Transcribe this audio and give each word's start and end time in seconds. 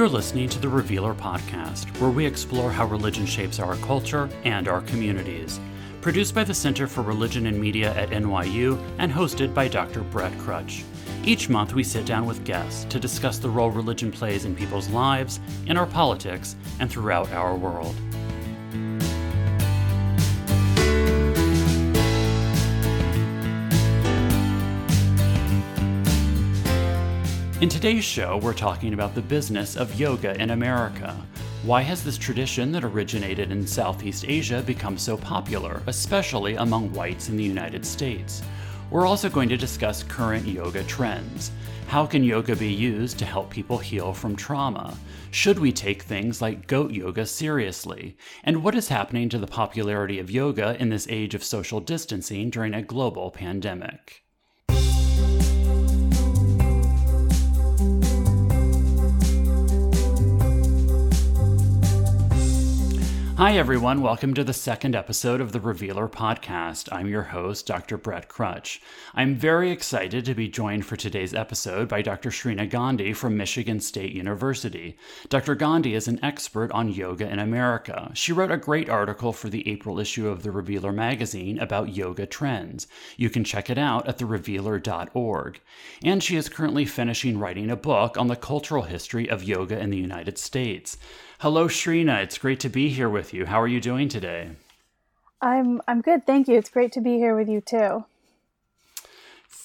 You're 0.00 0.08
listening 0.08 0.48
to 0.48 0.58
the 0.58 0.66
Revealer 0.66 1.12
Podcast, 1.12 1.94
where 2.00 2.08
we 2.08 2.24
explore 2.24 2.70
how 2.70 2.86
religion 2.86 3.26
shapes 3.26 3.58
our 3.58 3.76
culture 3.76 4.30
and 4.44 4.66
our 4.66 4.80
communities. 4.80 5.60
Produced 6.00 6.34
by 6.34 6.42
the 6.42 6.54
Center 6.54 6.86
for 6.86 7.02
Religion 7.02 7.44
and 7.44 7.60
Media 7.60 7.92
at 7.94 8.08
NYU 8.08 8.82
and 8.96 9.12
hosted 9.12 9.52
by 9.52 9.68
Dr. 9.68 10.00
Brett 10.00 10.32
Krutzsch. 10.38 10.84
Each 11.22 11.50
month, 11.50 11.74
we 11.74 11.84
sit 11.84 12.06
down 12.06 12.24
with 12.24 12.46
guests 12.46 12.84
to 12.84 12.98
discuss 12.98 13.38
the 13.38 13.50
role 13.50 13.70
religion 13.70 14.10
plays 14.10 14.46
in 14.46 14.56
people's 14.56 14.88
lives, 14.88 15.38
in 15.66 15.76
our 15.76 15.84
politics, 15.84 16.56
and 16.78 16.90
throughout 16.90 17.30
our 17.32 17.54
world. 17.54 17.94
In 27.60 27.68
today's 27.68 28.06
show, 28.06 28.38
we're 28.38 28.54
talking 28.54 28.94
about 28.94 29.14
the 29.14 29.20
business 29.20 29.76
of 29.76 30.00
yoga 30.00 30.34
in 30.40 30.48
America. 30.48 31.14
Why 31.62 31.82
has 31.82 32.02
this 32.02 32.16
tradition 32.16 32.72
that 32.72 32.84
originated 32.84 33.52
in 33.52 33.66
Southeast 33.66 34.24
Asia 34.26 34.62
become 34.62 34.96
so 34.96 35.18
popular, 35.18 35.82
especially 35.86 36.54
among 36.54 36.90
whites 36.94 37.28
in 37.28 37.36
the 37.36 37.44
United 37.44 37.84
States? 37.84 38.40
We're 38.90 39.06
also 39.06 39.28
going 39.28 39.50
to 39.50 39.58
discuss 39.58 40.02
current 40.02 40.46
yoga 40.46 40.82
trends. 40.84 41.50
How 41.86 42.06
can 42.06 42.24
yoga 42.24 42.56
be 42.56 42.72
used 42.72 43.18
to 43.18 43.26
help 43.26 43.50
people 43.50 43.76
heal 43.76 44.14
from 44.14 44.36
trauma? 44.36 44.96
Should 45.30 45.58
we 45.58 45.70
take 45.70 46.04
things 46.04 46.40
like 46.40 46.66
goat 46.66 46.92
yoga 46.92 47.26
seriously? 47.26 48.16
And 48.42 48.64
what 48.64 48.74
is 48.74 48.88
happening 48.88 49.28
to 49.28 49.38
the 49.38 49.46
popularity 49.46 50.18
of 50.18 50.30
yoga 50.30 50.80
in 50.80 50.88
this 50.88 51.06
age 51.10 51.34
of 51.34 51.44
social 51.44 51.80
distancing 51.80 52.48
during 52.48 52.72
a 52.72 52.80
global 52.80 53.30
pandemic? 53.30 54.22
Hi, 63.40 63.56
everyone. 63.56 64.02
Welcome 64.02 64.34
to 64.34 64.44
the 64.44 64.52
second 64.52 64.94
episode 64.94 65.40
of 65.40 65.52
the 65.52 65.60
Revealer 65.60 66.10
podcast. 66.10 66.92
I'm 66.92 67.08
your 67.08 67.22
host, 67.22 67.66
Dr. 67.66 67.96
Brett 67.96 68.28
Krutzsch. 68.28 68.80
I'm 69.14 69.34
very 69.34 69.70
excited 69.70 70.26
to 70.26 70.34
be 70.34 70.46
joined 70.46 70.84
for 70.84 70.96
today's 70.96 71.32
episode 71.32 71.88
by 71.88 72.02
Dr. 72.02 72.28
Shreena 72.28 72.68
Gandhi 72.68 73.14
from 73.14 73.38
Michigan 73.38 73.80
State 73.80 74.12
University. 74.12 74.98
Dr. 75.30 75.54
Gandhi 75.54 75.94
is 75.94 76.06
an 76.06 76.22
expert 76.22 76.70
on 76.72 76.92
yoga 76.92 77.26
in 77.26 77.38
America. 77.38 78.10
She 78.12 78.30
wrote 78.30 78.50
a 78.50 78.58
great 78.58 78.90
article 78.90 79.32
for 79.32 79.48
the 79.48 79.66
April 79.66 79.98
issue 79.98 80.28
of 80.28 80.42
the 80.42 80.50
Revealer 80.50 80.92
magazine 80.92 81.58
about 81.58 81.96
yoga 81.96 82.26
trends. 82.26 82.88
You 83.16 83.30
can 83.30 83.44
check 83.44 83.70
it 83.70 83.78
out 83.78 84.06
at 84.06 84.18
therevealer.org. 84.18 85.60
And 86.04 86.22
she 86.22 86.36
is 86.36 86.50
currently 86.50 86.84
finishing 86.84 87.38
writing 87.38 87.70
a 87.70 87.76
book 87.76 88.18
on 88.18 88.26
the 88.26 88.36
cultural 88.36 88.82
history 88.82 89.30
of 89.30 89.42
yoga 89.42 89.78
in 89.78 89.88
the 89.88 89.96
United 89.96 90.36
States. 90.36 90.98
Hello, 91.40 91.68
Shreena. 91.68 92.22
It's 92.22 92.36
great 92.36 92.60
to 92.60 92.68
be 92.68 92.90
here 92.90 93.08
with 93.08 93.32
you. 93.32 93.46
How 93.46 93.62
are 93.62 93.66
you 93.66 93.80
doing 93.80 94.10
today? 94.10 94.50
I'm 95.40 95.80
I'm 95.88 96.02
good, 96.02 96.26
thank 96.26 96.48
you. 96.48 96.56
It's 96.56 96.68
great 96.68 96.92
to 96.92 97.00
be 97.00 97.16
here 97.16 97.34
with 97.34 97.48
you 97.48 97.62
too. 97.62 98.04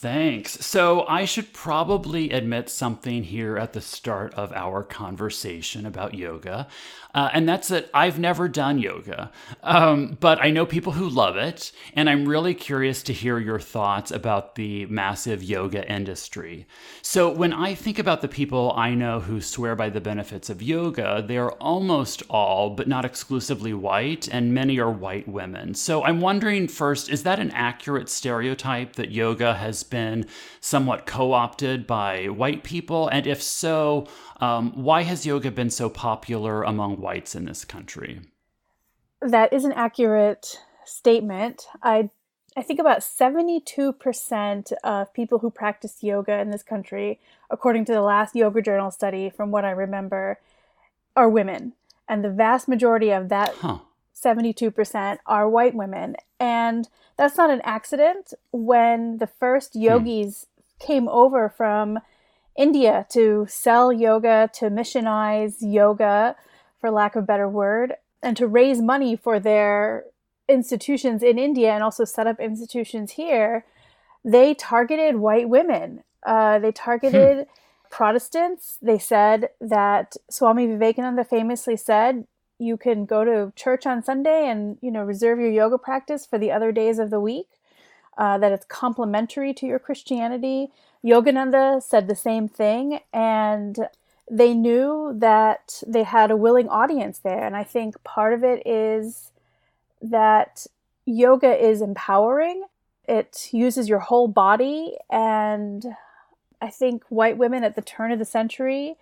Thanks. 0.05 0.63
So, 0.63 1.03
I 1.07 1.25
should 1.25 1.51
probably 1.51 2.29
admit 2.29 2.69
something 2.69 3.23
here 3.23 3.57
at 3.57 3.73
the 3.73 3.81
start 3.81 4.35
of 4.35 4.53
our 4.53 4.83
conversation 4.83 5.83
about 5.83 6.13
yoga. 6.13 6.67
Uh, 7.15 7.29
and 7.31 7.47
that's 7.47 7.69
that 7.69 7.89
I've 7.93 8.19
never 8.19 8.49
done 8.49 8.77
yoga, 8.77 9.31
um, 9.63 10.17
but 10.19 10.43
I 10.43 10.51
know 10.51 10.65
people 10.65 10.91
who 10.91 11.07
love 11.07 11.37
it. 11.37 11.71
And 11.93 12.09
I'm 12.09 12.27
really 12.27 12.53
curious 12.53 13.01
to 13.03 13.13
hear 13.13 13.39
your 13.39 13.57
thoughts 13.57 14.11
about 14.11 14.55
the 14.55 14.85
massive 14.87 15.41
yoga 15.41 15.89
industry. 15.91 16.67
So, 17.01 17.31
when 17.31 17.51
I 17.51 17.73
think 17.73 17.97
about 17.97 18.21
the 18.21 18.27
people 18.27 18.73
I 18.75 18.93
know 18.93 19.21
who 19.21 19.41
swear 19.41 19.75
by 19.75 19.89
the 19.89 20.01
benefits 20.01 20.51
of 20.51 20.61
yoga, 20.61 21.23
they're 21.25 21.53
almost 21.53 22.21
all, 22.29 22.69
but 22.69 22.87
not 22.87 23.05
exclusively 23.05 23.73
white, 23.73 24.27
and 24.31 24.53
many 24.53 24.77
are 24.77 24.91
white 24.91 25.27
women. 25.27 25.73
So, 25.73 26.03
I'm 26.03 26.21
wondering 26.21 26.67
first, 26.67 27.09
is 27.09 27.23
that 27.23 27.39
an 27.39 27.49
accurate 27.51 28.09
stereotype 28.09 28.93
that 28.97 29.11
yoga 29.11 29.55
has 29.55 29.81
been 29.81 29.94
somewhat 30.59 31.05
co 31.05 31.33
opted 31.33 31.87
by 31.87 32.25
white 32.25 32.63
people? 32.63 33.07
And 33.07 33.25
if 33.27 33.41
so, 33.41 34.07
um, 34.39 34.71
why 34.73 35.03
has 35.03 35.25
yoga 35.25 35.51
been 35.51 35.69
so 35.69 35.89
popular 35.89 36.63
among 36.63 36.97
whites 36.97 37.35
in 37.35 37.45
this 37.45 37.65
country? 37.65 38.21
That 39.21 39.53
is 39.53 39.65
an 39.65 39.71
accurate 39.73 40.59
statement. 40.85 41.67
I 41.81 42.09
I 42.57 42.61
think 42.61 42.79
about 42.79 42.99
72% 42.99 44.71
of 44.83 45.13
people 45.13 45.39
who 45.39 45.49
practice 45.49 46.01
yoga 46.01 46.39
in 46.39 46.51
this 46.51 46.63
country, 46.63 47.19
according 47.49 47.83
to 47.85 47.91
the 47.91 48.01
last 48.01 48.33
Yoga 48.33 48.61
Journal 48.61 48.91
study, 48.91 49.29
from 49.29 49.51
what 49.51 49.65
I 49.65 49.71
remember, 49.71 50.39
are 51.17 51.27
women. 51.27 51.73
And 52.07 52.23
the 52.23 52.29
vast 52.29 52.69
majority 52.69 53.11
of 53.11 53.27
that 53.27 53.55
huh. 53.55 53.79
72% 54.25 55.17
are 55.25 55.49
white 55.49 55.75
women. 55.75 56.15
And 56.39 56.89
that's 57.17 57.37
not 57.37 57.49
an 57.49 57.61
accident. 57.63 58.33
When 58.51 59.17
the 59.17 59.27
first 59.27 59.73
hmm. 59.73 59.81
yogis 59.81 60.47
hmm. 60.55 60.85
came 60.85 61.07
over 61.07 61.49
from 61.49 61.99
India 62.57 63.05
to 63.11 63.45
sell 63.49 63.91
yoga, 63.91 64.49
to 64.55 64.69
missionize 64.69 65.57
yoga, 65.59 66.35
for 66.79 66.89
lack 66.89 67.15
of 67.15 67.23
a 67.23 67.25
better 67.25 67.49
word, 67.49 67.95
and 68.23 68.35
to 68.37 68.47
raise 68.47 68.81
money 68.81 69.15
for 69.15 69.39
their 69.39 70.05
institutions 70.47 71.23
in 71.23 71.37
India 71.37 71.71
and 71.71 71.83
also 71.83 72.05
set 72.05 72.27
up 72.27 72.39
institutions 72.39 73.11
here, 73.11 73.65
they 74.23 74.53
targeted 74.53 75.17
white 75.17 75.49
women. 75.49 76.03
Uh, 76.25 76.59
they 76.59 76.71
targeted 76.71 77.37
hmm. 77.37 77.43
Protestants. 77.91 78.77
They 78.81 78.97
said 78.97 79.49
that 79.61 80.15
Swami 80.29 80.67
Vivekananda 80.67 81.23
famously 81.23 81.77
said, 81.77 82.25
you 82.59 82.77
can 82.77 83.05
go 83.05 83.23
to 83.23 83.51
church 83.55 83.85
on 83.85 84.03
Sunday 84.03 84.47
and 84.47 84.77
you 84.81 84.91
know 84.91 85.03
reserve 85.03 85.39
your 85.39 85.51
yoga 85.51 85.77
practice 85.77 86.25
for 86.25 86.37
the 86.37 86.51
other 86.51 86.71
days 86.71 86.99
of 86.99 87.09
the 87.09 87.19
week. 87.19 87.47
Uh, 88.17 88.37
that 88.37 88.53
it's 88.53 88.65
complementary 88.65 89.53
to 89.53 89.65
your 89.65 89.77
Christianity. 89.77 90.69
Yogananda 91.03 91.83
said 91.83 92.07
the 92.07 92.15
same 92.15 92.47
thing, 92.47 93.01
and 93.11 93.89
they 94.31 94.53
knew 94.53 95.13
that 95.17 95.83
they 95.85 96.03
had 96.03 96.31
a 96.31 96.37
willing 96.37 96.69
audience 96.69 97.19
there. 97.19 97.45
And 97.45 97.55
I 97.57 97.63
think 97.63 98.01
part 98.03 98.33
of 98.33 98.43
it 98.43 98.65
is 98.65 99.31
that 100.01 100.65
yoga 101.05 101.55
is 101.61 101.81
empowering, 101.81 102.63
it 103.07 103.49
uses 103.51 103.89
your 103.89 103.99
whole 103.99 104.27
body. 104.27 104.95
And 105.09 105.85
I 106.61 106.69
think 106.69 107.03
white 107.09 107.37
women 107.37 107.63
at 107.63 107.75
the 107.75 107.81
turn 107.81 108.11
of 108.11 108.19
the 108.19 108.25
century 108.25 108.95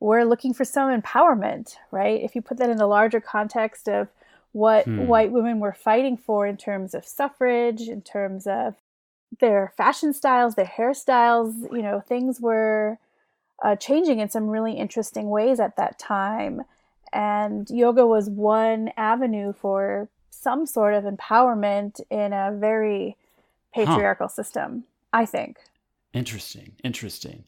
were 0.00 0.24
looking 0.24 0.54
for 0.54 0.64
some 0.64 1.00
empowerment, 1.00 1.76
right? 1.90 2.20
If 2.20 2.34
you 2.34 2.42
put 2.42 2.58
that 2.58 2.70
in 2.70 2.78
the 2.78 2.86
larger 2.86 3.20
context 3.20 3.88
of 3.88 4.08
what 4.52 4.86
hmm. 4.86 5.06
white 5.06 5.30
women 5.30 5.60
were 5.60 5.72
fighting 5.72 6.16
for 6.16 6.46
in 6.46 6.56
terms 6.56 6.94
of 6.94 7.04
suffrage, 7.04 7.82
in 7.82 8.02
terms 8.02 8.46
of 8.46 8.74
their 9.38 9.72
fashion 9.76 10.12
styles, 10.12 10.54
their 10.54 10.64
hairstyles, 10.64 11.70
you 11.72 11.82
know, 11.82 12.00
things 12.00 12.40
were 12.40 12.98
uh, 13.62 13.76
changing 13.76 14.18
in 14.18 14.28
some 14.28 14.48
really 14.48 14.72
interesting 14.72 15.28
ways 15.28 15.60
at 15.60 15.76
that 15.76 15.98
time. 15.98 16.62
And 17.12 17.68
yoga 17.70 18.06
was 18.06 18.28
one 18.28 18.90
avenue 18.96 19.52
for 19.52 20.08
some 20.30 20.66
sort 20.66 20.94
of 20.94 21.04
empowerment 21.04 22.00
in 22.10 22.32
a 22.32 22.52
very 22.52 23.16
patriarchal 23.74 24.28
huh. 24.28 24.32
system, 24.32 24.84
I 25.12 25.26
think. 25.26 25.58
Interesting, 26.12 26.72
interesting. 26.82 27.44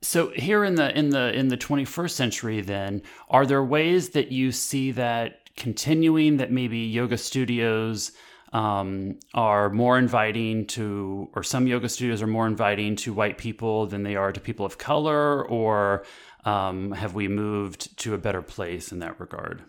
So 0.00 0.30
here 0.30 0.64
in 0.64 0.76
the 0.76 0.96
in 0.96 1.10
the 1.10 1.32
in 1.32 1.48
the 1.48 1.56
21st 1.56 2.10
century 2.10 2.60
then, 2.60 3.02
are 3.28 3.44
there 3.44 3.64
ways 3.64 4.10
that 4.10 4.30
you 4.30 4.52
see 4.52 4.92
that 4.92 5.50
continuing 5.56 6.36
that 6.36 6.52
maybe 6.52 6.78
yoga 6.78 7.18
studios 7.18 8.12
um, 8.52 9.18
are 9.34 9.68
more 9.70 9.98
inviting 9.98 10.66
to, 10.66 11.28
or 11.34 11.42
some 11.42 11.66
yoga 11.66 11.88
studios 11.88 12.22
are 12.22 12.26
more 12.28 12.46
inviting 12.46 12.96
to 12.96 13.12
white 13.12 13.38
people 13.38 13.86
than 13.86 14.02
they 14.02 14.16
are 14.16 14.32
to 14.32 14.40
people 14.40 14.64
of 14.64 14.78
color, 14.78 15.44
or 15.46 16.04
um, 16.44 16.92
have 16.92 17.14
we 17.14 17.28
moved 17.28 17.98
to 17.98 18.14
a 18.14 18.18
better 18.18 18.40
place 18.40 18.90
in 18.92 19.00
that 19.00 19.20
regard? 19.20 19.62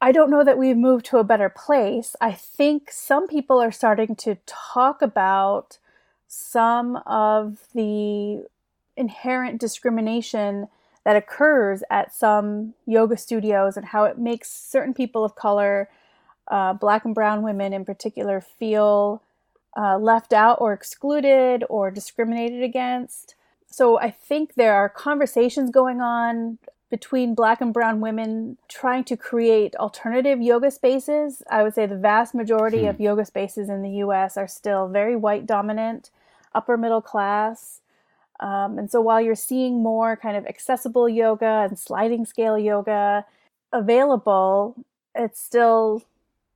I 0.00 0.12
don't 0.12 0.30
know 0.30 0.44
that 0.44 0.58
we've 0.58 0.76
moved 0.76 1.06
to 1.06 1.18
a 1.18 1.24
better 1.24 1.48
place. 1.48 2.14
I 2.20 2.32
think 2.32 2.90
some 2.90 3.26
people 3.26 3.58
are 3.62 3.72
starting 3.72 4.16
to 4.16 4.36
talk 4.44 5.00
about 5.00 5.78
some 6.26 6.96
of 7.06 7.60
the 7.74 8.44
inherent 8.96 9.60
discrimination 9.60 10.68
that 11.04 11.16
occurs 11.16 11.82
at 11.90 12.14
some 12.14 12.74
yoga 12.86 13.16
studios 13.16 13.76
and 13.76 13.86
how 13.86 14.04
it 14.04 14.18
makes 14.18 14.50
certain 14.50 14.94
people 14.94 15.24
of 15.24 15.34
color 15.34 15.88
uh, 16.48 16.72
black 16.72 17.04
and 17.04 17.14
brown 17.14 17.42
women 17.42 17.72
in 17.72 17.84
particular 17.84 18.40
feel 18.40 19.22
uh, 19.76 19.98
left 19.98 20.32
out 20.32 20.58
or 20.60 20.72
excluded 20.72 21.64
or 21.68 21.90
discriminated 21.90 22.62
against. 22.62 23.34
So 23.66 23.98
I 23.98 24.10
think 24.10 24.54
there 24.54 24.74
are 24.74 24.88
conversations 24.88 25.70
going 25.70 26.00
on 26.00 26.58
between 26.90 27.34
black 27.34 27.60
and 27.60 27.72
brown 27.72 28.00
women 28.00 28.56
trying 28.68 29.02
to 29.02 29.16
create 29.16 29.74
alternative 29.76 30.40
yoga 30.40 30.70
spaces. 30.70 31.42
I 31.50 31.64
would 31.64 31.74
say 31.74 31.86
the 31.86 31.96
vast 31.96 32.34
majority 32.34 32.82
hmm. 32.82 32.88
of 32.88 33.00
yoga 33.00 33.24
spaces 33.24 33.68
in 33.68 33.82
the 33.82 33.96
US 34.04 34.36
are 34.36 34.46
still 34.46 34.86
very 34.86 35.16
white 35.16 35.44
dominant, 35.46 36.10
upper 36.54 36.76
middle 36.76 37.02
class. 37.02 37.80
Um, 38.40 38.78
and 38.78 38.90
so 38.90 39.00
while 39.00 39.20
you're 39.20 39.34
seeing 39.34 39.82
more 39.82 40.16
kind 40.16 40.36
of 40.36 40.46
accessible 40.46 41.08
yoga 41.08 41.66
and 41.68 41.78
sliding 41.78 42.26
scale 42.26 42.58
yoga 42.58 43.24
available, 43.72 44.76
it's 45.14 45.40
still, 45.40 46.02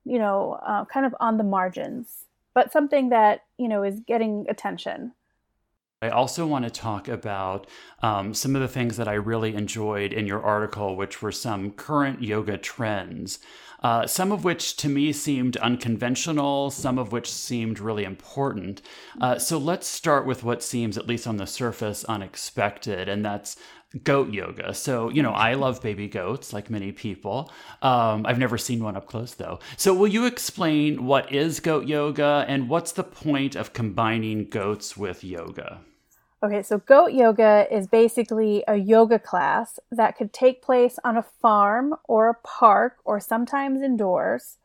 you 0.04 0.18
know, 0.18 0.58
uh, 0.66 0.84
kind 0.86 1.06
of 1.06 1.14
on 1.20 1.36
the 1.36 1.44
margins, 1.44 2.24
but 2.54 2.72
something 2.72 3.10
that, 3.10 3.44
you 3.58 3.68
know, 3.68 3.82
is 3.84 4.00
getting 4.00 4.46
attention. 4.48 5.12
I 6.00 6.10
also 6.10 6.46
want 6.46 6.64
to 6.64 6.70
talk 6.70 7.08
about 7.08 7.66
um, 8.02 8.32
some 8.32 8.54
of 8.54 8.62
the 8.62 8.68
things 8.68 8.96
that 8.98 9.08
I 9.08 9.14
really 9.14 9.56
enjoyed 9.56 10.12
in 10.12 10.28
your 10.28 10.40
article, 10.40 10.94
which 10.94 11.20
were 11.20 11.32
some 11.32 11.72
current 11.72 12.22
yoga 12.22 12.56
trends, 12.56 13.40
uh, 13.82 14.06
some 14.06 14.30
of 14.30 14.44
which 14.44 14.76
to 14.76 14.88
me 14.88 15.12
seemed 15.12 15.56
unconventional, 15.56 16.70
some 16.70 16.98
of 16.98 17.10
which 17.10 17.28
seemed 17.28 17.80
really 17.80 18.04
important. 18.04 18.80
Uh, 19.20 19.40
so 19.40 19.58
let's 19.58 19.88
start 19.88 20.24
with 20.24 20.44
what 20.44 20.62
seems, 20.62 20.96
at 20.96 21.08
least 21.08 21.26
on 21.26 21.36
the 21.36 21.48
surface, 21.48 22.04
unexpected, 22.04 23.08
and 23.08 23.24
that's 23.24 23.56
goat 24.04 24.32
yoga. 24.32 24.74
So, 24.74 25.08
you 25.10 25.22
know, 25.22 25.32
I 25.32 25.54
love 25.54 25.82
baby 25.82 26.06
goats 26.06 26.52
like 26.52 26.70
many 26.70 26.92
people. 26.92 27.50
Um, 27.82 28.24
I've 28.24 28.38
never 28.38 28.56
seen 28.56 28.84
one 28.84 28.96
up 28.96 29.06
close 29.06 29.34
though. 29.34 29.58
So, 29.76 29.94
will 29.94 30.06
you 30.06 30.26
explain 30.26 31.06
what 31.06 31.32
is 31.32 31.58
goat 31.58 31.88
yoga 31.88 32.44
and 32.46 32.68
what's 32.68 32.92
the 32.92 33.02
point 33.02 33.56
of 33.56 33.72
combining 33.72 34.48
goats 34.48 34.96
with 34.96 35.24
yoga? 35.24 35.80
Okay, 36.40 36.62
so 36.62 36.78
goat 36.78 37.12
yoga 37.12 37.66
is 37.68 37.88
basically 37.88 38.62
a 38.68 38.76
yoga 38.76 39.18
class 39.18 39.80
that 39.90 40.16
could 40.16 40.32
take 40.32 40.62
place 40.62 40.96
on 41.02 41.16
a 41.16 41.22
farm 41.22 41.96
or 42.04 42.28
a 42.28 42.34
park 42.34 42.98
or 43.04 43.18
sometimes 43.18 43.82
indoors. 43.82 44.58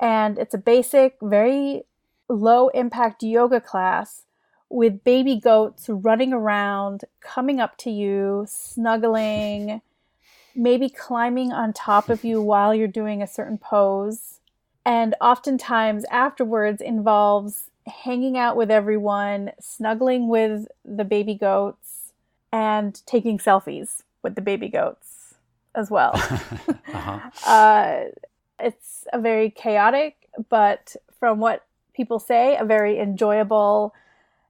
And 0.00 0.38
it's 0.38 0.54
a 0.54 0.58
basic, 0.58 1.16
very 1.20 1.82
low 2.28 2.68
impact 2.68 3.24
yoga 3.24 3.60
class 3.60 4.22
with 4.68 5.02
baby 5.02 5.34
goats 5.34 5.88
running 5.88 6.32
around, 6.32 7.04
coming 7.20 7.58
up 7.58 7.76
to 7.78 7.90
you, 7.90 8.44
snuggling, 8.48 9.82
maybe 10.54 10.88
climbing 10.88 11.52
on 11.52 11.72
top 11.72 12.08
of 12.08 12.22
you 12.22 12.40
while 12.40 12.72
you're 12.72 12.86
doing 12.86 13.20
a 13.20 13.26
certain 13.26 13.58
pose. 13.58 14.38
And 14.86 15.16
oftentimes 15.20 16.04
afterwards 16.04 16.80
involves 16.80 17.70
hanging 17.86 18.36
out 18.36 18.56
with 18.56 18.70
everyone, 18.70 19.52
snuggling 19.60 20.28
with 20.28 20.66
the 20.84 21.04
baby 21.04 21.34
goats, 21.34 22.12
and 22.52 23.04
taking 23.06 23.38
selfies 23.38 24.02
with 24.22 24.34
the 24.36 24.40
baby 24.40 24.68
goats 24.68 25.34
as 25.74 25.90
well. 25.90 26.12
uh-huh. 26.14 27.20
uh, 27.46 28.04
it's 28.58 29.06
a 29.12 29.20
very 29.20 29.50
chaotic, 29.50 30.28
but 30.48 30.96
from 31.18 31.40
what 31.40 31.66
people 31.94 32.18
say, 32.18 32.56
a 32.56 32.64
very 32.64 32.98
enjoyable 32.98 33.94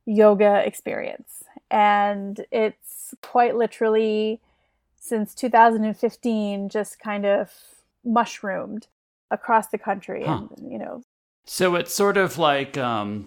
yoga 0.07 0.63
experience. 0.67 1.45
And 1.71 2.45
it's 2.51 3.15
quite 3.23 3.57
literally 3.57 4.41
since 4.97 5.35
2015 5.35 6.69
just 6.69 6.99
kind 6.99 7.27
of 7.27 7.51
mushroomed 8.05 8.87
across 9.31 9.69
the 9.69 9.79
country 9.79 10.25
huh. 10.25 10.43
and 10.57 10.71
you 10.71 10.79
know 10.79 11.03
so 11.45 11.75
it's 11.75 11.93
sort 11.93 12.17
of 12.17 12.39
like 12.39 12.79
um, 12.79 13.27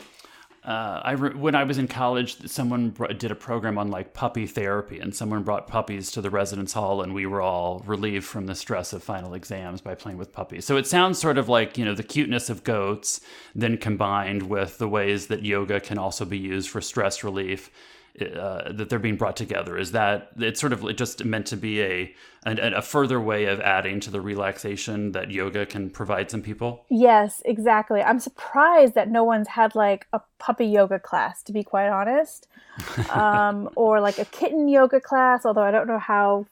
uh, 0.67 1.01
I 1.01 1.11
re- 1.11 1.33
when 1.33 1.55
I 1.55 1.63
was 1.63 1.77
in 1.77 1.87
college, 1.87 2.45
someone 2.49 2.89
br- 2.89 3.07
did 3.13 3.31
a 3.31 3.35
program 3.35 3.77
on 3.77 3.89
like 3.89 4.13
puppy 4.13 4.45
therapy, 4.45 4.99
and 4.99 5.15
someone 5.15 5.43
brought 5.43 5.67
puppies 5.67 6.11
to 6.11 6.21
the 6.21 6.29
residence 6.29 6.73
hall, 6.73 7.01
and 7.01 7.13
we 7.13 7.25
were 7.25 7.41
all 7.41 7.83
relieved 7.85 8.25
from 8.25 8.47
the 8.47 8.55
stress 8.55 8.91
of 8.91 9.01
final 9.01 9.33
exams 9.33 9.79
by 9.79 9.95
playing 9.95 10.17
with 10.17 10.33
puppies. 10.33 10.65
So 10.65 10.75
it 10.75 10.85
sounds 10.85 11.19
sort 11.19 11.37
of 11.37 11.47
like 11.47 11.77
you 11.77 11.85
know 11.85 11.95
the 11.95 12.03
cuteness 12.03 12.49
of 12.49 12.65
goats, 12.65 13.21
then 13.55 13.77
combined 13.77 14.43
with 14.43 14.77
the 14.77 14.89
ways 14.89 15.27
that 15.27 15.45
yoga 15.45 15.79
can 15.79 15.97
also 15.97 16.25
be 16.25 16.37
used 16.37 16.69
for 16.69 16.81
stress 16.81 17.23
relief 17.23 17.71
uh, 18.19 18.71
that 18.71 18.89
they're 18.89 18.99
being 18.99 19.15
brought 19.15 19.35
together? 19.35 19.77
Is 19.77 19.91
that 19.91 20.29
it's 20.37 20.59
sort 20.59 20.73
of 20.73 20.95
just 20.95 21.23
meant 21.23 21.45
to 21.47 21.57
be 21.57 21.81
a, 21.81 22.15
a, 22.45 22.77
a 22.77 22.81
further 22.81 23.21
way 23.21 23.45
of 23.45 23.59
adding 23.61 23.99
to 24.01 24.11
the 24.11 24.21
relaxation 24.21 25.11
that 25.11 25.29
yoga 25.29 25.65
can 25.65 25.89
provide 25.89 26.31
some 26.31 26.41
people? 26.41 26.85
Yes, 26.89 27.41
exactly. 27.45 28.01
I'm 28.01 28.19
surprised 28.19 28.95
that 28.95 29.09
no 29.09 29.23
one's 29.23 29.49
had 29.49 29.75
like 29.75 30.07
a 30.13 30.21
puppy 30.39 30.65
yoga 30.65 30.99
class, 30.99 31.43
to 31.43 31.53
be 31.53 31.63
quite 31.63 31.89
honest, 31.89 32.47
um, 33.11 33.69
or 33.75 34.01
like 34.01 34.17
a 34.17 34.25
kitten 34.25 34.67
yoga 34.67 34.99
class. 34.99 35.45
Although 35.45 35.61
I 35.61 35.71
don't 35.71 35.87
know 35.87 35.99
how 35.99 36.47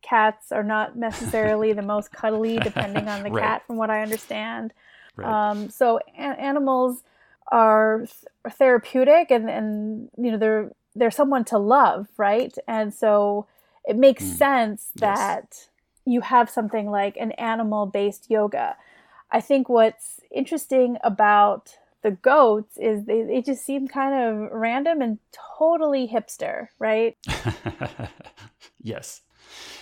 cats 0.00 0.50
are 0.50 0.64
not 0.64 0.96
necessarily 0.96 1.72
the 1.72 1.82
most 1.82 2.10
cuddly, 2.10 2.58
depending 2.58 3.08
on 3.08 3.22
the 3.22 3.30
right. 3.32 3.42
cat, 3.42 3.66
from 3.66 3.76
what 3.76 3.90
I 3.90 4.02
understand. 4.02 4.72
Right. 5.16 5.50
Um, 5.50 5.68
so 5.68 5.98
a- 6.16 6.20
animals 6.20 7.02
are 7.48 8.06
th- 8.06 8.54
therapeutic 8.56 9.30
and 9.30 9.50
and 9.50 10.08
you 10.16 10.30
know 10.30 10.38
they're 10.38 10.72
they're 10.94 11.10
someone 11.10 11.44
to 11.46 11.58
love, 11.58 12.08
right? 12.16 12.54
And 12.68 12.92
so 12.92 13.46
it 13.84 13.96
makes 13.96 14.24
mm. 14.24 14.36
sense 14.36 14.90
that 14.96 15.46
yes. 15.50 15.68
you 16.04 16.20
have 16.20 16.50
something 16.50 16.90
like 16.90 17.16
an 17.16 17.32
animal 17.32 17.86
based 17.86 18.30
yoga. 18.30 18.76
I 19.30 19.40
think 19.40 19.68
what's 19.68 20.20
interesting 20.30 20.98
about 21.02 21.76
the 22.02 22.10
goats 22.10 22.76
is 22.76 23.04
they, 23.04 23.22
they 23.22 23.40
just 23.40 23.64
seem 23.64 23.88
kind 23.88 24.14
of 24.14 24.50
random 24.52 25.00
and 25.00 25.18
totally 25.58 26.08
hipster, 26.08 26.68
right? 26.78 27.16
yes. 28.82 29.22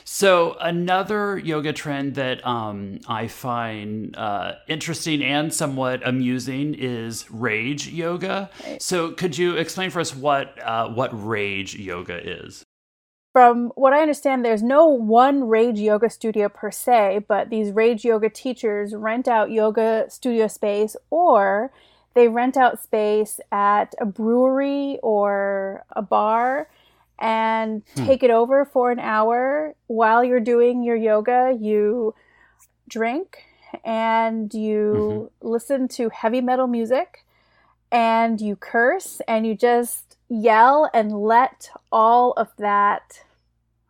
So 0.05 0.56
another 0.61 1.38
yoga 1.38 1.72
trend 1.72 2.17
that 2.17 2.44
um, 2.46 3.00
I 3.06 3.28
find 3.28 4.17
uh, 4.17 4.55
interesting 4.67 5.22
and 5.22 5.55
somewhat 5.55 6.06
amusing 6.06 6.75
is 6.75 7.31
rage 7.31 7.88
yoga. 7.88 8.50
Right. 8.67 8.82
So 8.82 9.12
could 9.12 9.38
you 9.38 9.56
explain 9.56 9.90
for 9.90 10.00
us 10.00 10.14
what 10.14 10.61
uh, 10.62 10.88
what 10.88 11.11
rage 11.12 11.76
yoga 11.76 12.19
is? 12.20 12.64
From 13.32 13.70
what 13.76 13.93
I 13.93 14.02
understand, 14.02 14.44
there's 14.44 14.62
no 14.62 14.87
one 14.87 15.46
rage 15.46 15.78
yoga 15.78 16.11
studio 16.11 16.49
per 16.49 16.73
se, 16.73 17.26
but 17.28 17.49
these 17.49 17.70
rage 17.70 18.05
yoga 18.05 18.28
teachers 18.28 18.93
rent 18.93 19.28
out 19.28 19.52
yoga 19.52 20.06
studio 20.08 20.49
space 20.49 20.96
or 21.11 21.70
they 22.14 22.26
rent 22.26 22.56
out 22.56 22.82
space 22.82 23.38
at 23.52 23.94
a 24.00 24.06
brewery 24.06 24.99
or 25.02 25.84
a 25.93 26.02
bar 26.02 26.69
and 27.20 27.82
hmm. 27.94 28.06
take 28.06 28.22
it 28.22 28.31
over 28.31 28.64
for 28.64 28.90
an 28.90 28.99
hour 28.99 29.75
while 29.87 30.25
you're 30.25 30.40
doing 30.40 30.82
your 30.82 30.96
yoga. 30.96 31.56
You 31.58 32.14
drink 32.88 33.44
and 33.84 34.52
you 34.52 35.31
mm-hmm. 35.40 35.49
listen 35.49 35.88
to 35.88 36.08
heavy 36.08 36.40
metal 36.40 36.67
music 36.67 37.25
and 37.93 38.40
you 38.40 38.56
curse 38.56 39.20
and 39.28 39.46
you 39.46 39.55
just 39.55 40.17
yell 40.28 40.90
and 40.94 41.12
let 41.12 41.71
all 41.92 42.33
of 42.33 42.49
that 42.59 43.23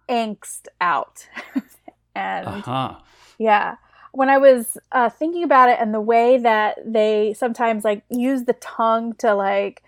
angst 0.09 0.66
out. 0.81 1.28
and 2.14 2.47
uh-huh. 2.47 2.97
yeah, 3.38 3.76
when 4.12 4.28
I 4.28 4.38
was 4.38 4.76
uh, 4.90 5.09
thinking 5.09 5.45
about 5.45 5.69
it 5.69 5.78
and 5.81 5.95
the 5.95 6.00
way 6.00 6.38
that 6.38 6.78
they 6.85 7.35
sometimes 7.35 7.85
like 7.85 8.02
use 8.11 8.45
the 8.45 8.55
tongue 8.55 9.14
to 9.16 9.35
like, 9.35 9.83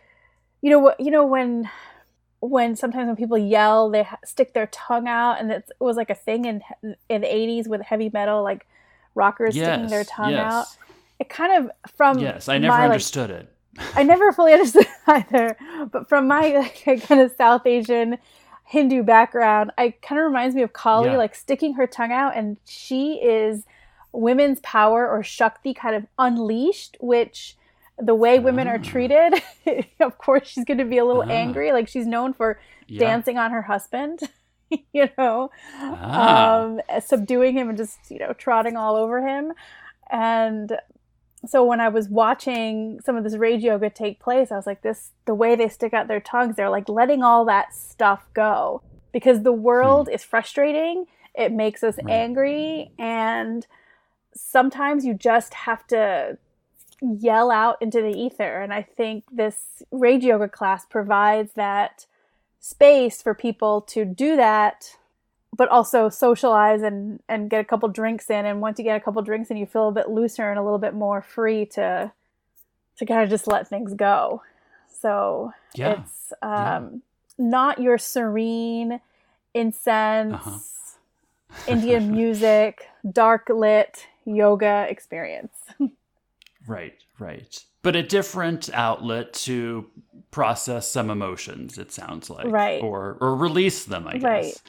you 0.61 0.71
know 0.71 0.78
what, 0.78 1.00
you 1.00 1.11
know 1.11 1.26
when 1.26 1.69
when 2.43 2.75
sometimes 2.75 3.07
when 3.07 3.15
people 3.15 3.39
yell, 3.39 3.89
they 3.89 4.07
stick 4.25 4.53
their 4.53 4.67
tongue 4.67 5.07
out, 5.07 5.41
and 5.41 5.53
it 5.53 5.71
was 5.79 5.97
like 5.97 6.11
a 6.11 6.15
thing 6.15 6.45
in 6.45 6.61
in 7.09 7.21
the 7.21 7.27
'80s 7.29 7.69
with 7.69 7.81
heavy 7.83 8.11
metal, 8.13 8.43
like 8.43 8.67
rockers 9.15 9.57
yes, 9.57 9.67
sticking 9.67 9.89
their 9.89 10.05
tongue 10.05 10.33
yes. 10.33 10.53
out. 10.53 10.67
It 11.21 11.29
kind 11.29 11.65
of 11.65 11.71
from 11.97 12.19
yes, 12.19 12.49
I 12.49 12.59
never 12.59 12.77
my, 12.77 12.85
understood 12.85 13.31
like, 13.31 13.41
it. 13.41 13.95
I 13.95 14.03
never 14.03 14.33
fully 14.33 14.53
understood 14.55 14.87
either, 15.07 15.57
but 15.93 16.09
from 16.09 16.27
my 16.27 16.49
like, 16.49 16.83
kind 17.09 17.21
of 17.21 17.33
South 17.39 17.65
Asian 17.65 18.19
Hindu 18.65 19.05
background, 19.05 19.71
I 19.79 19.95
kind 20.03 20.21
of 20.21 20.27
reminds 20.27 20.57
me 20.57 20.63
of 20.63 20.73
Kali, 20.73 21.11
yeah. 21.11 21.17
like 21.17 21.37
sticking 21.37 21.75
her 21.75 21.87
tongue 21.87 22.13
out, 22.13 22.37
and 22.37 22.57
she 22.65 23.21
is 23.23 23.67
women's 24.11 24.59
power 24.61 25.09
or 25.09 25.23
Shakti 25.23 25.73
kind 25.73 25.95
of 25.95 26.07
unleashed, 26.19 26.97
which 26.99 27.57
the 28.04 28.14
way 28.14 28.38
women 28.38 28.68
are 28.68 28.78
treated, 28.78 29.35
of 30.00 30.18
course 30.18 30.49
she's 30.49 30.64
going 30.64 30.78
to 30.78 30.85
be 30.85 30.99
a 30.99 31.04
little 31.04 31.23
ah. 31.23 31.30
angry. 31.30 31.73
Like 31.73 31.88
she's 31.88 32.06
known 32.06 32.32
for 32.32 32.61
yeah. 32.87 33.00
dancing 33.00 33.38
on 33.38 33.50
her 33.50 33.62
husband, 33.62 34.21
you 34.92 35.09
know, 35.18 35.50
ah. 35.75 36.62
um, 36.62 36.80
subduing 37.04 37.56
him 37.56 37.68
and 37.68 37.78
just 37.78 37.99
you 38.11 38.18
know 38.18 38.32
trotting 38.32 38.76
all 38.76 38.97
over 38.97 39.26
him. 39.26 39.52
And 40.11 40.76
so 41.47 41.64
when 41.64 41.80
I 41.80 41.88
was 41.88 42.09
watching 42.09 43.00
some 43.04 43.16
of 43.16 43.25
this 43.25 43.37
rage 43.37 43.62
yoga 43.62 43.90
take 43.90 44.21
place, 44.21 44.52
I 44.52 44.56
was 44.56 44.66
like, 44.66 44.82
this 44.82 45.11
the 45.25 45.35
way 45.35 45.54
they 45.56 45.68
stick 45.68 45.92
out 45.92 46.09
their 46.09 46.21
tongues, 46.21 46.56
they're 46.56 46.71
like 46.71 46.88
letting 46.88 47.23
all 47.23 47.44
that 47.47 47.75
stuff 47.75 48.26
go 48.35 48.82
because 49.12 49.42
the 49.42 49.52
world 49.52 50.09
hmm. 50.09 50.14
is 50.14 50.25
frustrating. 50.25 51.06
It 51.35 51.52
makes 51.52 51.82
us 51.82 51.97
right. 52.02 52.12
angry 52.12 52.92
and 52.99 53.66
sometimes 54.35 55.04
you 55.04 55.14
just 55.14 55.54
have 55.54 55.87
to 55.88 56.38
yell 57.02 57.50
out 57.50 57.80
into 57.80 58.00
the 58.00 58.16
ether. 58.16 58.61
And 58.61 58.73
I 58.73 58.82
think 58.82 59.25
this 59.30 59.82
rage 59.90 60.25
yoga 60.25 60.49
class 60.49 60.87
provides 60.87 61.52
that 61.54 62.06
space 62.61 63.21
for 63.21 63.35
people 63.35 63.80
to 63.80 64.04
do 64.04 64.37
that, 64.37 64.97
but 65.56 65.68
also 65.68 66.09
socialize 66.09 66.82
and, 66.82 67.21
and 67.28 67.50
get 67.50 67.61
a 67.61 67.64
couple 67.64 67.88
drinks 67.88 68.30
in. 68.30 68.47
And 68.47 68.61
once 68.61 68.78
you 68.78 68.85
get 68.85 68.97
a 68.97 69.00
couple 69.00 69.21
drinks 69.23 69.50
in, 69.50 69.56
you 69.56 69.66
feel 69.66 69.88
a 69.88 69.92
bit 69.92 70.09
looser 70.09 70.49
and 70.49 70.59
a 70.59 70.62
little 70.62 70.78
bit 70.78 70.94
more 70.94 71.21
free 71.21 71.66
to 71.66 72.12
to 72.99 73.06
kind 73.06 73.23
of 73.23 73.30
just 73.30 73.47
let 73.47 73.66
things 73.66 73.94
go. 73.94 74.42
So 75.00 75.52
yeah. 75.75 76.02
it's 76.02 76.32
um, 76.42 77.02
not 77.38 77.80
your 77.80 77.97
serene 77.97 79.00
incense, 79.54 80.35
uh-huh. 80.35 80.59
Indian 81.68 82.12
music, 82.12 82.88
dark 83.11 83.49
lit 83.49 84.06
yoga 84.25 84.87
experience. 84.88 85.52
right, 86.66 86.95
right. 87.19 87.64
But 87.83 87.97
a 87.97 88.02
different 88.02 88.71
outlet 88.73 89.33
to 89.35 89.87
process 90.31 90.90
some 90.90 91.11
emotions, 91.11 91.78
it 91.78 91.92
sounds 91.92 92.31
like. 92.31 92.47
Right. 92.47 92.83
Or 92.83 93.19
or 93.21 93.37
release 93.37 93.85
them, 93.85 94.07
I 94.07 94.14
guess. 94.14 94.23
Right. 94.23 94.62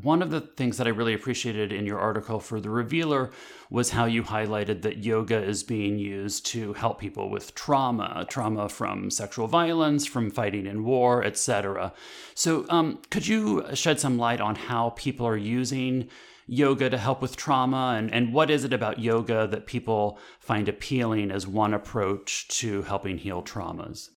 One 0.00 0.22
of 0.22 0.30
the 0.30 0.40
things 0.40 0.78
that 0.78 0.86
I 0.86 0.90
really 0.90 1.12
appreciated 1.12 1.70
in 1.70 1.84
your 1.84 1.98
article 1.98 2.40
for 2.40 2.60
The 2.60 2.70
Revealer 2.70 3.30
was 3.68 3.90
how 3.90 4.06
you 4.06 4.22
highlighted 4.22 4.80
that 4.82 5.04
yoga 5.04 5.42
is 5.42 5.62
being 5.62 5.98
used 5.98 6.46
to 6.46 6.72
help 6.72 6.98
people 6.98 7.28
with 7.28 7.54
trauma, 7.54 8.24
trauma 8.26 8.70
from 8.70 9.10
sexual 9.10 9.48
violence, 9.48 10.06
from 10.06 10.30
fighting 10.30 10.64
in 10.64 10.84
war, 10.84 11.22
etc. 11.22 11.92
So, 12.34 12.64
um, 12.70 13.02
could 13.10 13.26
you 13.26 13.66
shed 13.74 14.00
some 14.00 14.16
light 14.16 14.40
on 14.40 14.54
how 14.54 14.90
people 14.90 15.26
are 15.26 15.36
using 15.36 16.08
yoga 16.46 16.90
to 16.90 16.98
help 16.98 17.22
with 17.22 17.36
trauma? 17.36 17.94
And, 17.96 18.12
and 18.12 18.32
what 18.32 18.50
is 18.50 18.64
it 18.64 18.72
about 18.72 18.98
yoga 18.98 19.46
that 19.46 19.66
people 19.66 20.18
find 20.40 20.68
appealing 20.68 21.30
as 21.30 21.46
one 21.46 21.74
approach 21.74 22.48
to 22.60 22.82
helping 22.82 23.18
heal 23.18 23.42
traumas? 23.42 24.10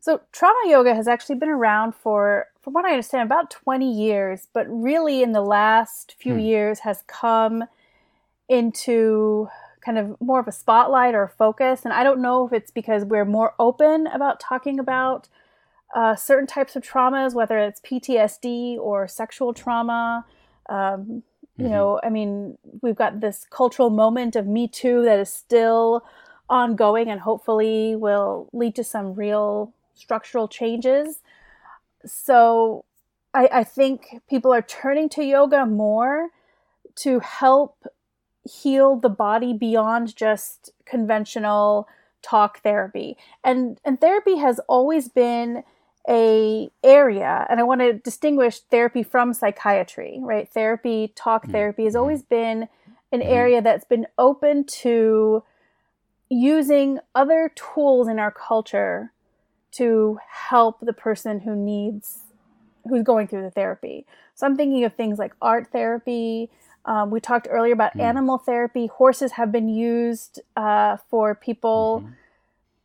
So, 0.00 0.20
trauma 0.32 0.60
yoga 0.66 0.94
has 0.94 1.08
actually 1.08 1.36
been 1.36 1.48
around 1.48 1.94
for, 1.94 2.48
from 2.60 2.74
what 2.74 2.84
I 2.84 2.90
understand, 2.90 3.26
about 3.26 3.50
20 3.50 3.90
years, 3.90 4.48
but 4.52 4.66
really 4.68 5.22
in 5.22 5.32
the 5.32 5.40
last 5.40 6.14
few 6.18 6.34
hmm. 6.34 6.40
years 6.40 6.80
has 6.80 7.02
come 7.06 7.64
into 8.48 9.48
kind 9.84 9.98
of 9.98 10.20
more 10.20 10.40
of 10.40 10.48
a 10.48 10.52
spotlight 10.52 11.14
or 11.14 11.22
a 11.22 11.28
focus. 11.28 11.84
And 11.84 11.92
I 11.92 12.04
don't 12.04 12.20
know 12.20 12.46
if 12.46 12.52
it's 12.52 12.70
because 12.70 13.04
we're 13.04 13.24
more 13.24 13.54
open 13.58 14.06
about 14.08 14.40
talking 14.40 14.78
about 14.78 15.28
uh, 15.94 16.16
certain 16.16 16.46
types 16.46 16.74
of 16.74 16.82
traumas, 16.82 17.34
whether 17.34 17.58
it's 17.58 17.80
PTSD 17.80 18.76
or 18.78 19.06
sexual 19.06 19.54
trauma. 19.54 20.24
Um, 20.68 21.22
you 21.56 21.64
mm-hmm. 21.64 21.74
know, 21.74 22.00
I 22.02 22.10
mean, 22.10 22.58
we've 22.82 22.96
got 22.96 23.20
this 23.20 23.46
cultural 23.48 23.90
moment 23.90 24.36
of 24.36 24.46
Me 24.46 24.66
Too 24.66 25.02
that 25.04 25.18
is 25.18 25.32
still 25.32 26.04
ongoing 26.48 27.08
and 27.08 27.20
hopefully 27.20 27.96
will 27.96 28.48
lead 28.52 28.74
to 28.76 28.84
some 28.84 29.14
real 29.14 29.72
structural 29.94 30.48
changes. 30.48 31.20
So 32.04 32.84
I, 33.32 33.48
I 33.52 33.64
think 33.64 34.20
people 34.28 34.52
are 34.52 34.62
turning 34.62 35.08
to 35.10 35.24
yoga 35.24 35.64
more 35.64 36.30
to 36.96 37.20
help 37.20 37.86
heal 38.44 38.96
the 38.96 39.08
body 39.08 39.52
beyond 39.52 40.14
just 40.14 40.70
conventional 40.84 41.88
talk 42.22 42.60
therapy. 42.62 43.16
And 43.42 43.80
and 43.84 44.00
therapy 44.00 44.36
has 44.36 44.60
always 44.68 45.08
been 45.08 45.62
a 46.08 46.70
area 46.82 47.46
and 47.48 47.60
I 47.60 47.62
want 47.62 47.80
to 47.80 47.94
distinguish 47.94 48.60
therapy 48.60 49.02
from 49.02 49.32
psychiatry, 49.32 50.18
right? 50.20 50.48
Therapy, 50.48 51.12
talk 51.14 51.42
mm-hmm. 51.42 51.52
therapy 51.52 51.84
has 51.84 51.96
always 51.96 52.22
been 52.22 52.68
an 53.10 53.20
mm-hmm. 53.20 53.32
area 53.32 53.62
that's 53.62 53.84
been 53.84 54.06
open 54.18 54.64
to 54.64 55.42
using 56.28 56.98
other 57.14 57.52
tools 57.54 58.08
in 58.08 58.18
our 58.18 58.30
culture 58.30 59.12
to 59.72 60.18
help 60.28 60.80
the 60.80 60.92
person 60.92 61.40
who 61.40 61.56
needs 61.56 62.20
who's 62.88 63.02
going 63.02 63.26
through 63.26 63.42
the 63.42 63.50
therapy. 63.50 64.06
So 64.34 64.46
I'm 64.46 64.56
thinking 64.56 64.84
of 64.84 64.94
things 64.94 65.18
like 65.18 65.32
art 65.40 65.68
therapy. 65.72 66.50
Um, 66.84 67.10
we 67.10 67.18
talked 67.18 67.48
earlier 67.50 67.72
about 67.72 67.94
mm. 67.94 68.00
animal 68.00 68.36
therapy. 68.36 68.88
Horses 68.88 69.32
have 69.32 69.50
been 69.50 69.70
used 69.70 70.40
uh, 70.54 70.98
for 71.08 71.34
people 71.34 72.02
mm-hmm. 72.02 72.12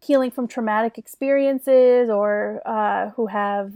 Healing 0.01 0.31
from 0.31 0.47
traumatic 0.47 0.97
experiences 0.97 2.09
or 2.09 2.61
uh, 2.65 3.09
who 3.11 3.27
have 3.27 3.73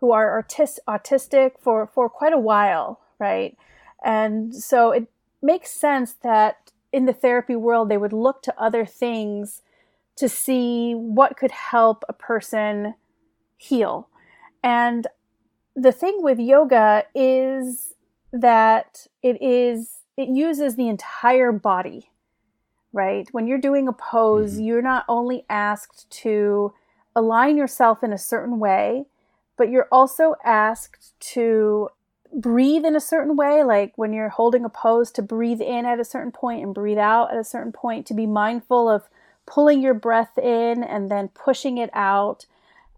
who 0.00 0.12
are 0.12 0.44
autistic 0.88 1.52
for 1.60 1.86
for 1.86 2.08
quite 2.08 2.32
a 2.32 2.38
while, 2.38 3.00
right? 3.18 3.56
And 4.02 4.54
so 4.54 4.92
it 4.92 5.08
makes 5.42 5.70
sense 5.70 6.14
that 6.22 6.72
in 6.92 7.04
the 7.04 7.12
therapy 7.12 7.56
world 7.56 7.88
they 7.88 7.98
would 7.98 8.12
look 8.12 8.42
to 8.42 8.60
other 8.60 8.84
things 8.86 9.62
to 10.16 10.28
see 10.28 10.92
what 10.92 11.36
could 11.36 11.50
help 11.50 12.04
a 12.08 12.12
person 12.12 12.94
heal. 13.56 14.08
And 14.62 15.06
the 15.74 15.92
thing 15.92 16.22
with 16.22 16.38
yoga 16.38 17.04
is 17.14 17.94
that 18.32 19.06
it 19.22 19.40
is 19.40 19.98
it 20.16 20.28
uses 20.28 20.76
the 20.76 20.88
entire 20.88 21.52
body. 21.52 22.10
Right? 22.92 23.28
When 23.32 23.46
you're 23.46 23.58
doing 23.58 23.86
a 23.86 23.92
pose, 23.92 24.54
mm-hmm. 24.54 24.64
you're 24.64 24.82
not 24.82 25.04
only 25.08 25.44
asked 25.48 26.10
to 26.22 26.72
align 27.14 27.56
yourself 27.56 28.02
in 28.02 28.12
a 28.12 28.18
certain 28.18 28.58
way, 28.58 29.06
but 29.56 29.70
you're 29.70 29.88
also 29.92 30.34
asked 30.44 31.12
to 31.20 31.90
breathe 32.32 32.84
in 32.84 32.96
a 32.96 33.00
certain 33.00 33.36
way, 33.36 33.62
like 33.62 33.92
when 33.96 34.12
you're 34.12 34.28
holding 34.28 34.64
a 34.64 34.68
pose, 34.68 35.10
to 35.12 35.22
breathe 35.22 35.60
in 35.60 35.84
at 35.84 36.00
a 36.00 36.04
certain 36.04 36.32
point 36.32 36.64
and 36.64 36.74
breathe 36.74 36.98
out 36.98 37.32
at 37.32 37.38
a 37.38 37.44
certain 37.44 37.72
point, 37.72 38.06
to 38.06 38.14
be 38.14 38.26
mindful 38.26 38.88
of 38.88 39.08
pulling 39.46 39.82
your 39.82 39.94
breath 39.94 40.38
in 40.38 40.82
and 40.82 41.10
then 41.10 41.28
pushing 41.28 41.78
it 41.78 41.90
out. 41.92 42.46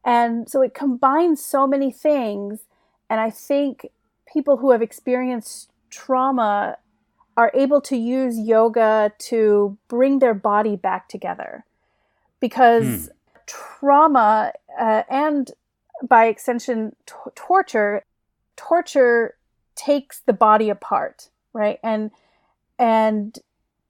And 0.04 0.48
so 0.48 0.62
it 0.62 0.74
combines 0.74 1.44
so 1.44 1.66
many 1.66 1.90
things. 1.90 2.60
And 3.08 3.20
I 3.20 3.30
think 3.30 3.90
people 4.30 4.58
who 4.58 4.70
have 4.70 4.82
experienced 4.82 5.70
trauma 5.90 6.76
are 7.36 7.50
able 7.54 7.80
to 7.80 7.96
use 7.96 8.38
yoga 8.38 9.12
to 9.18 9.76
bring 9.88 10.18
their 10.18 10.34
body 10.34 10.76
back 10.76 11.08
together 11.08 11.64
because 12.40 13.06
hmm. 13.06 13.42
trauma 13.46 14.52
uh, 14.78 15.02
and 15.08 15.52
by 16.08 16.26
extension 16.26 16.94
t- 17.06 17.14
torture 17.34 18.04
torture 18.56 19.36
takes 19.74 20.20
the 20.20 20.32
body 20.32 20.68
apart 20.68 21.28
right 21.52 21.78
and 21.82 22.10
and 22.78 23.38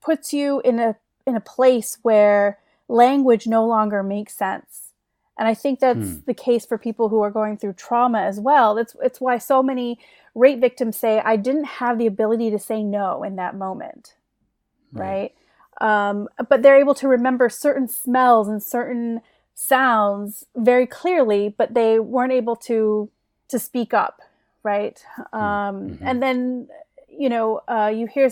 puts 0.02 0.32
you 0.32 0.61
in 0.61 0.78
a 0.78 0.96
in 1.26 1.37
a 1.37 1.40
place 1.40 1.99
where 2.02 2.58
language 2.88 3.46
no 3.46 3.66
longer 3.66 4.02
makes 4.02 4.34
sense. 4.34 4.91
And 5.39 5.49
I 5.49 5.55
think 5.55 5.81
that's 5.81 5.99
hmm. 5.99 6.19
the 6.27 6.35
case 6.35 6.67
for 6.67 6.79
people 6.79 7.09
who 7.09 7.21
are 7.21 7.31
going 7.31 7.57
through 7.57 7.75
trauma 7.75 8.21
as 8.21 8.39
well. 8.39 8.75
That's 8.75 8.95
it's 9.03 9.21
why 9.21 9.39
so 9.39 9.62
many 9.62 9.99
rape 10.35 10.61
victims 10.61 10.97
say 10.97 11.21
I 11.25 11.37
didn't 11.37 11.65
have 11.65 11.99
the 11.99 12.07
ability 12.07 12.51
to 12.51 12.59
say 12.59 12.83
no 12.83 13.23
in 13.23 13.37
that 13.37 13.57
moment. 13.57 14.15
Right? 14.93 15.33
right? 15.81 16.11
Um, 16.11 16.29
but 16.49 16.62
they're 16.62 16.79
able 16.79 16.95
to 16.97 17.09
remember 17.09 17.49
certain 17.49 17.89
smells 17.89 18.47
and 18.47 18.62
certain 18.62 19.23
sounds 19.55 20.45
very 20.55 20.87
clearly, 20.87 21.55
but 21.57 21.75
they 21.75 21.99
weren't 21.99 22.33
able 22.33 22.57
to 22.57 23.11
to 23.49 23.59
speak 23.59 23.93
up, 23.93 24.21
right? 24.62 25.03
Hmm. 25.17 25.37
Um, 25.39 25.89
mm-hmm. 25.89 26.07
And 26.07 26.23
then 26.23 26.69
you 27.09 27.29
know 27.29 27.62
uh, 27.69 27.93
you 27.95 28.07
hear 28.07 28.31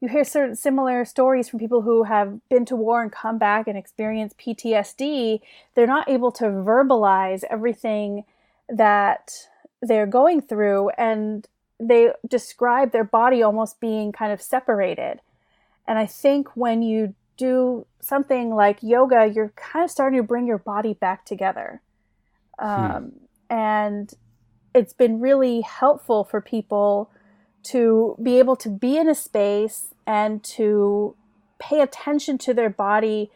you 0.00 0.08
hear 0.08 0.24
certain 0.24 0.56
similar 0.56 1.04
stories 1.04 1.48
from 1.48 1.58
people 1.58 1.82
who 1.82 2.04
have 2.04 2.40
been 2.48 2.64
to 2.66 2.76
war 2.76 3.02
and 3.02 3.12
come 3.12 3.38
back 3.38 3.68
and 3.68 3.76
experience 3.76 4.34
PTSD. 4.38 5.40
They're 5.74 5.86
not 5.86 6.08
able 6.08 6.32
to 6.32 6.44
verbalize 6.44 7.44
everything 7.50 8.24
that 8.68 9.48
they're 9.82 10.06
going 10.06 10.40
through, 10.40 10.90
and 10.90 11.46
they 11.78 12.12
describe 12.26 12.92
their 12.92 13.04
body 13.04 13.42
almost 13.42 13.80
being 13.80 14.12
kind 14.12 14.32
of 14.32 14.40
separated. 14.40 15.20
And 15.86 15.98
I 15.98 16.06
think 16.06 16.48
when 16.54 16.82
you 16.82 17.14
do 17.36 17.86
something 18.00 18.54
like 18.54 18.82
yoga, 18.82 19.26
you're 19.26 19.52
kind 19.56 19.84
of 19.84 19.90
starting 19.90 20.18
to 20.18 20.22
bring 20.22 20.46
your 20.46 20.58
body 20.58 20.94
back 20.94 21.24
together. 21.24 21.80
Hmm. 22.58 22.66
Um, 22.66 23.12
And 23.50 24.14
it's 24.74 24.92
been 24.92 25.20
really 25.20 25.62
helpful 25.62 26.22
for 26.22 26.40
people 26.40 27.10
to 27.62 28.16
be 28.22 28.38
able 28.38 28.56
to 28.56 28.68
be 28.68 28.96
in 28.96 29.08
a 29.08 29.14
space 29.14 29.94
and 30.06 30.42
to 30.42 31.14
pay 31.58 31.80
attention 31.80 32.38
to 32.38 32.54
their 32.54 32.70
body. 32.70 33.30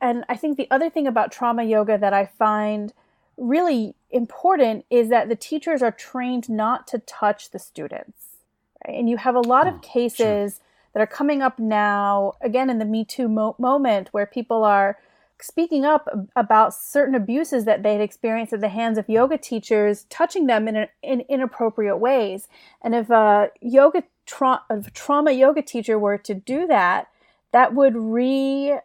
And 0.00 0.24
I 0.28 0.36
think 0.36 0.56
the 0.56 0.70
other 0.70 0.90
thing 0.90 1.06
about 1.06 1.32
trauma 1.32 1.64
yoga 1.64 1.98
that 1.98 2.12
I 2.12 2.26
find 2.26 2.92
really 3.36 3.94
important 4.10 4.84
is 4.90 5.08
that 5.10 5.28
the 5.28 5.36
teachers 5.36 5.82
are 5.82 5.92
trained 5.92 6.48
not 6.48 6.86
to 6.88 6.98
touch 6.98 7.50
the 7.50 7.58
students. 7.58 8.38
Right? 8.86 8.98
And 8.98 9.08
you 9.08 9.18
have 9.18 9.34
a 9.34 9.40
lot 9.40 9.66
of 9.66 9.74
mm, 9.74 9.82
cases 9.82 10.54
sure. 10.54 10.62
that 10.94 11.00
are 11.00 11.06
coming 11.06 11.42
up 11.42 11.58
now, 11.58 12.32
again, 12.40 12.70
in 12.70 12.78
the 12.78 12.84
Me 12.84 13.04
Too 13.04 13.28
mo- 13.28 13.56
moment, 13.58 14.08
where 14.12 14.26
people 14.26 14.64
are 14.64 14.98
speaking 15.40 15.84
up 15.84 16.08
about 16.34 16.74
certain 16.74 17.14
abuses 17.14 17.64
that 17.64 17.82
they 17.82 17.92
had 17.92 18.00
experienced 18.00 18.52
at 18.52 18.60
the 18.60 18.68
hands 18.68 18.98
of 18.98 19.08
yoga 19.08 19.38
teachers, 19.38 20.04
touching 20.08 20.46
them 20.46 20.68
in, 20.68 20.76
a, 20.76 20.88
in 21.02 21.20
inappropriate 21.28 21.98
ways. 21.98 22.48
And 22.82 22.94
if 22.94 23.10
a 23.10 23.50
yoga 23.60 24.04
tra- 24.26 24.62
a 24.68 24.82
trauma 24.92 25.32
yoga 25.32 25.62
teacher 25.62 25.98
were 25.98 26.18
to 26.18 26.34
do 26.34 26.66
that, 26.66 27.08
that 27.52 27.74
would 27.74 27.96
re 27.96 28.78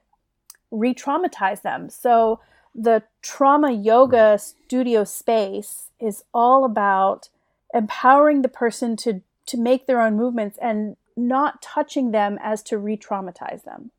re-traumatize 0.74 1.64
them. 1.64 1.90
So 1.90 2.40
the 2.74 3.04
trauma 3.22 3.74
yoga 3.74 4.40
studio 4.40 5.04
space 5.04 5.90
is 6.00 6.24
all 6.34 6.64
about 6.64 7.28
empowering 7.74 8.42
the 8.42 8.48
person 8.48 8.96
to 8.98 9.22
to 9.48 9.58
make 9.58 9.86
their 9.86 10.00
own 10.00 10.16
movements 10.16 10.58
and 10.62 10.96
not 11.18 11.62
touching 11.62 12.12
them 12.12 12.38
as 12.42 12.64
to 12.64 12.78
re-traumatize 12.78 13.64
them. 13.64 13.92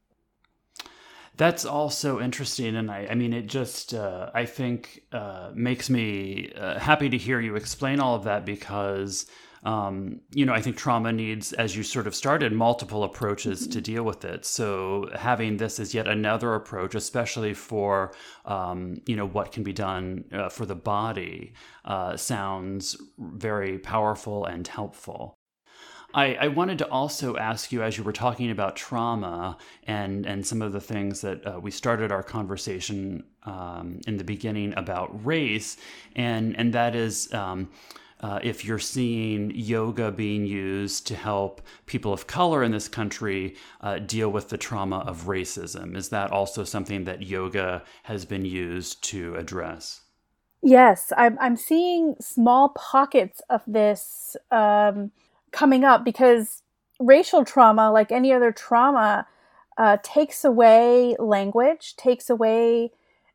That's 1.38 1.64
also 1.64 2.20
interesting, 2.20 2.76
and 2.76 2.90
I, 2.90 3.08
I 3.10 3.14
mean, 3.14 3.32
it 3.32 3.46
just, 3.46 3.94
uh, 3.94 4.30
I 4.34 4.44
think, 4.44 5.02
uh, 5.12 5.50
makes 5.54 5.88
me 5.88 6.52
uh, 6.54 6.78
happy 6.78 7.08
to 7.08 7.16
hear 7.16 7.40
you 7.40 7.56
explain 7.56 8.00
all 8.00 8.14
of 8.14 8.24
that 8.24 8.44
because, 8.44 9.26
um, 9.64 10.20
you 10.34 10.44
know, 10.44 10.52
I 10.52 10.60
think 10.60 10.76
trauma 10.76 11.10
needs, 11.10 11.54
as 11.54 11.74
you 11.74 11.84
sort 11.84 12.06
of 12.06 12.14
started, 12.14 12.52
multiple 12.52 13.02
approaches 13.02 13.62
mm-hmm. 13.62 13.70
to 13.72 13.80
deal 13.80 14.02
with 14.02 14.26
it. 14.26 14.44
So 14.44 15.08
having 15.14 15.56
this 15.56 15.80
as 15.80 15.94
yet 15.94 16.06
another 16.06 16.54
approach, 16.54 16.94
especially 16.94 17.54
for, 17.54 18.12
um, 18.44 19.00
you 19.06 19.16
know, 19.16 19.26
what 19.26 19.52
can 19.52 19.62
be 19.62 19.72
done 19.72 20.24
uh, 20.32 20.50
for 20.50 20.66
the 20.66 20.74
body, 20.74 21.54
uh, 21.86 22.16
sounds 22.18 22.96
very 23.18 23.78
powerful 23.78 24.44
and 24.44 24.68
helpful. 24.68 25.38
I, 26.14 26.34
I, 26.34 26.48
wanted 26.48 26.78
to 26.78 26.88
also 26.88 27.36
ask 27.36 27.72
you, 27.72 27.82
as 27.82 27.96
you 27.96 28.04
were 28.04 28.12
talking 28.12 28.50
about 28.50 28.76
trauma 28.76 29.56
and 29.84 30.26
and 30.26 30.46
some 30.46 30.62
of 30.62 30.72
the 30.72 30.80
things 30.80 31.20
that 31.22 31.46
uh, 31.46 31.60
we 31.60 31.70
started 31.70 32.12
our 32.12 32.22
conversation 32.22 33.24
um, 33.44 34.00
in 34.06 34.16
the 34.16 34.24
beginning 34.24 34.74
about 34.76 35.24
race, 35.24 35.76
and 36.14 36.56
and 36.56 36.72
that 36.74 36.94
is. 36.94 37.32
Um, 37.32 37.70
uh, 38.20 38.38
if 38.40 38.64
you're 38.64 38.78
seeing 38.78 39.50
yoga 39.52 40.12
being 40.12 40.46
used 40.46 41.08
to 41.08 41.16
help 41.16 41.60
people 41.86 42.12
of 42.12 42.28
color 42.28 42.62
in 42.62 42.70
this 42.70 42.86
country 42.86 43.56
uh, 43.80 43.98
deal 43.98 44.30
with 44.30 44.48
the 44.48 44.56
trauma 44.56 44.98
of 44.98 45.24
racism, 45.24 45.96
is 45.96 46.10
that 46.10 46.30
also 46.30 46.62
something 46.62 47.02
that 47.02 47.22
yoga 47.22 47.82
has 48.04 48.24
been 48.24 48.44
used 48.44 49.02
to 49.02 49.34
address? 49.34 50.02
Yes, 50.62 51.12
I'm, 51.16 51.36
I'm 51.40 51.56
seeing 51.56 52.14
small 52.20 52.68
pockets 52.68 53.42
of 53.50 53.62
this 53.66 54.36
um, 54.52 55.10
coming 55.52 55.84
up 55.84 56.04
because 56.04 56.62
racial 56.98 57.44
trauma, 57.44 57.90
like 57.92 58.10
any 58.10 58.32
other 58.32 58.52
trauma, 58.52 59.26
uh, 59.78 59.98
takes 60.02 60.44
away 60.44 61.16
language, 61.18 61.96
takes 61.96 62.28
away 62.28 62.90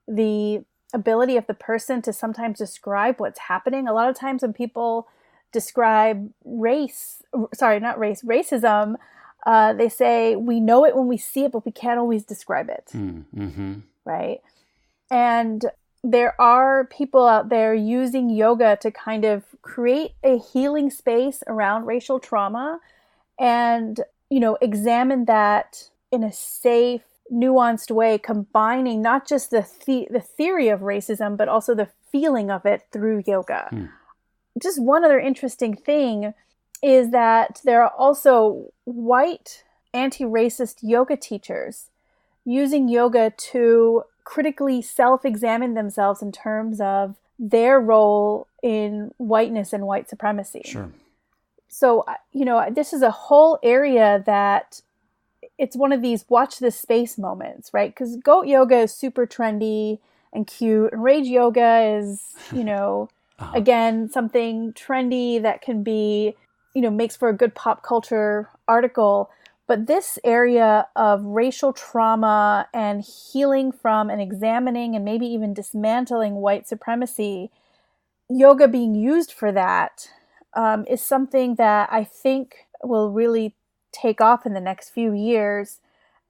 the 0.08 0.64
ability 0.94 1.38
of 1.38 1.48
the 1.48 1.54
person 1.54 2.02
to 2.02 2.14
sometimes 2.14 2.58
describe 2.58 3.20
what's 3.20 3.40
happening. 3.40 3.88
A 3.88 3.94
lot 3.94 4.10
of 4.10 4.16
times 4.16 4.42
when 4.42 4.54
people 4.54 5.08
describe 5.52 6.32
race, 6.46 7.22
sorry, 7.54 7.80
not 7.80 8.00
race, 8.00 8.22
racism, 8.22 8.96
uh, 9.46 9.74
they 9.74 9.90
say 9.90 10.36
we 10.36 10.60
know 10.60 10.86
it 10.86 10.96
when 10.96 11.08
we 11.08 11.18
see 11.18 11.46
it, 11.46 11.52
but 11.52 11.66
we 11.66 11.72
can't 11.72 12.00
always 12.00 12.24
describe 12.24 12.70
it. 12.70 12.90
Hmm, 12.92 13.22
mm-hmm. 13.36 13.74
Right. 14.06 14.42
And 15.10 15.66
there 16.10 16.40
are 16.40 16.86
people 16.86 17.28
out 17.28 17.50
there 17.50 17.74
using 17.74 18.30
yoga 18.30 18.78
to 18.78 18.90
kind 18.90 19.26
of 19.26 19.44
create 19.62 20.14
a 20.24 20.40
healing 20.40 20.90
space 20.90 21.44
around 21.48 21.86
racial 21.86 22.18
trauma 22.18 22.80
and, 23.38 24.00
you 24.30 24.40
know, 24.40 24.58
examine 24.62 25.26
that 25.26 25.90
in 26.10 26.24
a 26.24 26.32
safe, 26.32 27.02
nuanced 27.30 27.92
way, 27.92 28.18
combining 28.18 29.02
not 29.02 29.28
just 29.28 29.52
the, 29.52 29.68
the, 29.86 30.08
the 30.10 30.22
theory 30.22 30.70
of 30.70 30.80
racism, 30.80 31.36
but 31.36 31.50
also 31.50 31.76
the 31.76 31.90
feeling 32.10 32.50
of 32.50 32.66
it 32.66 32.88
through 32.94 33.22
yoga. 33.28 33.68
Hmm. 33.70 33.86
Just 34.62 34.82
one 34.82 35.04
other 35.04 35.20
interesting 35.20 35.76
thing 35.76 36.34
is 36.82 37.12
that 37.12 37.60
there 37.66 37.84
are 37.84 37.92
also 37.98 38.72
white 38.86 39.66
anti 39.94 40.24
racist 40.24 40.78
yoga 40.82 41.18
teachers 41.18 41.90
using 42.46 42.88
yoga 42.88 43.34
to 43.36 44.04
critically 44.28 44.82
self 44.82 45.24
examine 45.24 45.74
themselves 45.74 46.22
in 46.22 46.34
terms 46.34 46.82
of 46.82 47.16
their 47.40 47.80
role 47.80 48.46
in 48.62 49.14
whiteness 49.16 49.72
and 49.72 49.88
white 49.88 50.10
supremacy. 50.10 50.64
Sure. 50.66 50.92
So, 51.70 52.04
you 52.34 52.44
know, 52.44 52.68
this 52.70 52.92
is 52.92 53.02
a 53.02 53.10
whole 53.12 53.58
area 53.64 54.22
that 54.26 54.82
it's 55.58 55.78
one 55.78 55.94
of 55.94 56.02
these 56.02 56.26
watch 56.28 56.60
this 56.60 56.78
space 56.78 57.18
moments, 57.18 57.74
right? 57.74 57.90
Because 57.90 58.18
goat 58.18 58.48
yoga 58.48 58.80
is 58.80 58.94
super 58.94 59.26
trendy 59.26 60.00
and 60.34 60.46
cute, 60.46 60.92
and 60.92 61.02
rage 61.02 61.28
yoga 61.28 61.98
is, 61.98 62.36
you 62.52 62.64
know, 62.72 63.10
uh-huh. 63.40 63.54
again, 63.56 64.10
something 64.10 64.74
trendy 64.74 65.42
that 65.42 65.62
can 65.62 65.84
be, 65.84 66.36
you 66.74 66.82
know, 66.82 66.92
makes 66.92 67.16
for 67.16 67.30
a 67.30 67.34
good 67.34 67.56
pop 67.56 67.82
culture 67.82 68.50
article. 68.68 69.30
But 69.68 69.88
this 69.88 70.18
area 70.24 70.88
of 70.96 71.26
racial 71.26 71.74
trauma 71.74 72.70
and 72.74 73.04
healing 73.04 73.74
from 73.74 74.10
and 74.10 74.22
examining 74.22 74.96
and 74.96 75.04
maybe 75.04 75.28
even 75.28 75.54
dismantling 75.54 76.36
white 76.36 76.68
supremacy, 76.68 77.52
yoga 78.30 78.70
being 78.70 78.96
used 78.96 79.34
for 79.34 79.52
that 79.52 80.10
um, 80.54 80.86
is 80.88 81.02
something 81.02 81.56
that 81.56 81.90
I 81.92 82.06
think 82.06 82.56
will 82.82 83.12
really 83.12 83.56
take 83.92 84.22
off 84.22 84.46
in 84.46 84.54
the 84.54 84.62
next 84.62 84.90
few 84.90 85.14
years 85.14 85.80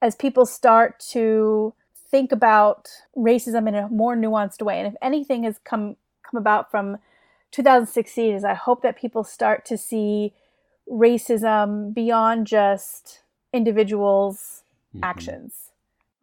as 0.02 0.16
people 0.16 0.48
start 0.48 1.00
to 1.12 1.76
think 2.10 2.32
about 2.32 2.88
racism 3.16 3.68
in 3.68 3.76
a 3.76 3.90
more 3.90 4.16
nuanced 4.16 4.64
way. 4.64 4.80
And 4.80 4.88
if 4.88 4.96
anything 5.02 5.44
has 5.44 5.60
come 5.64 5.96
come 6.24 6.40
about 6.40 6.70
from 6.72 6.98
2016 7.52 8.36
is 8.36 8.44
I 8.44 8.54
hope 8.54 8.82
that 8.82 8.98
people 8.98 9.24
start 9.24 9.64
to 9.66 9.78
see 9.78 10.34
racism 10.90 11.94
beyond 11.94 12.48
just 12.48 13.22
individuals' 13.54 14.64
mm-hmm. 14.96 15.04
actions, 15.04 15.72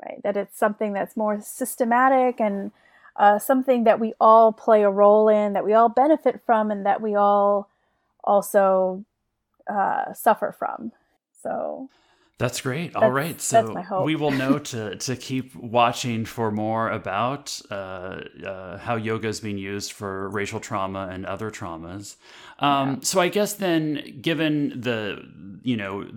right? 0.02 0.20
That 0.22 0.36
it's 0.36 0.58
something 0.58 0.92
that's 0.92 1.16
more 1.16 1.40
systematic 1.40 2.40
and 2.40 2.72
uh, 3.16 3.38
something 3.38 3.84
that 3.84 4.00
we 4.00 4.14
all 4.20 4.52
play 4.52 4.82
a 4.82 4.90
role 4.90 5.28
in, 5.28 5.52
that 5.52 5.64
we 5.64 5.72
all 5.72 5.88
benefit 5.88 6.40
from, 6.44 6.70
and 6.70 6.84
that 6.84 7.00
we 7.00 7.14
all 7.14 7.68
also 8.24 9.04
uh, 9.68 10.12
suffer 10.12 10.54
from. 10.56 10.92
So 11.42 11.88
that's 12.38 12.60
great. 12.60 12.96
All 12.96 13.12
right, 13.12 13.40
so 13.40 14.02
we 14.04 14.16
will 14.16 14.30
know 14.42 14.58
to 14.58 14.96
to 14.96 15.16
keep 15.16 15.54
watching 15.54 16.24
for 16.24 16.50
more 16.50 16.90
about 16.90 17.60
uh, 17.70 18.22
uh, 18.44 18.78
how 18.78 18.96
yoga 18.96 19.28
is 19.28 19.40
being 19.40 19.58
used 19.58 19.92
for 19.92 20.28
racial 20.30 20.58
trauma 20.58 21.08
and 21.12 21.24
other 21.26 21.50
traumas. 21.50 22.16
Um, 22.58 22.94
yeah. 22.94 22.96
So 23.02 23.20
I 23.20 23.28
guess 23.28 23.54
then, 23.54 24.18
given 24.20 24.80
the 24.80 25.22
you 25.62 25.76
know 25.76 26.08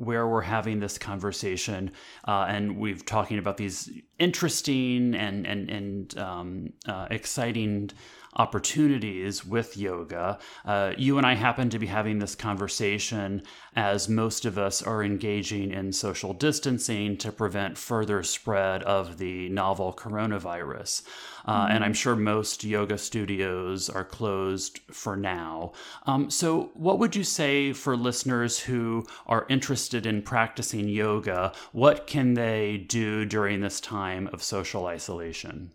where 0.00 0.26
we're 0.26 0.40
having 0.40 0.80
this 0.80 0.96
conversation, 0.96 1.92
uh, 2.26 2.46
and 2.48 2.78
we've 2.78 3.04
talking 3.04 3.38
about 3.38 3.58
these 3.58 3.90
interesting 4.18 5.14
and 5.14 5.46
and 5.46 5.68
and 5.68 6.18
um, 6.18 6.72
uh, 6.88 7.06
exciting 7.10 7.90
opportunities 8.36 9.44
with 9.44 9.76
yoga. 9.76 10.38
Uh, 10.64 10.92
you 10.96 11.18
and 11.18 11.26
I 11.26 11.34
happen 11.34 11.70
to 11.70 11.78
be 11.78 11.86
having 11.86 12.18
this 12.18 12.34
conversation 12.34 13.42
as 13.74 14.08
most 14.08 14.44
of 14.44 14.58
us 14.58 14.82
are 14.82 15.02
engaging 15.02 15.72
in 15.72 15.92
social 15.92 16.32
distancing 16.32 17.16
to 17.18 17.32
prevent 17.32 17.78
further 17.78 18.22
spread 18.22 18.82
of 18.84 19.18
the 19.18 19.48
novel 19.48 19.92
coronavirus. 19.92 21.02
Uh, 21.44 21.64
mm-hmm. 21.64 21.72
And 21.72 21.84
I'm 21.84 21.94
sure 21.94 22.16
most 22.16 22.64
yoga 22.64 22.98
studios 22.98 23.88
are 23.88 24.04
closed 24.04 24.80
for 24.90 25.16
now. 25.16 25.72
Um, 26.06 26.30
so, 26.30 26.70
what 26.74 26.98
would 26.98 27.16
you 27.16 27.24
say 27.24 27.72
for 27.72 27.96
listeners 27.96 28.60
who 28.60 29.06
are 29.26 29.46
interested 29.48 30.06
in 30.06 30.22
practicing 30.22 30.88
yoga? 30.88 31.52
What 31.72 32.06
can 32.06 32.34
they 32.34 32.78
do 32.88 33.24
during 33.24 33.60
this 33.60 33.80
time 33.80 34.28
of 34.32 34.42
social 34.42 34.86
isolation? 34.86 35.72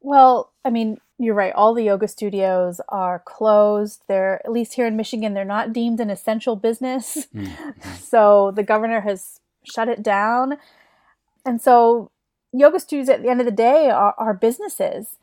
Well, 0.00 0.52
I 0.64 0.70
mean, 0.70 1.00
you're 1.18 1.34
right. 1.34 1.52
All 1.54 1.74
the 1.74 1.84
yoga 1.84 2.06
studios 2.06 2.80
are 2.88 3.18
closed. 3.18 4.02
They're, 4.06 4.40
at 4.44 4.52
least 4.52 4.74
here 4.74 4.86
in 4.86 4.96
Michigan, 4.96 5.34
they're 5.34 5.44
not 5.44 5.72
deemed 5.72 6.00
an 6.00 6.10
essential 6.10 6.56
business. 6.56 7.26
Mm-hmm. 7.34 7.80
So 8.08 8.52
the 8.52 8.62
governor 8.62 9.02
has 9.02 9.40
shut 9.64 9.88
it 9.88 10.02
down. 10.02 10.56
And 11.44 11.60
so 11.60 12.10
yoga 12.52 12.80
studios 12.80 13.10
at 13.10 13.22
the 13.22 13.28
end 13.28 13.40
of 13.40 13.44
the 13.44 13.52
day 13.52 13.90
are, 13.90 14.14
are 14.16 14.32
businesses. 14.32 15.16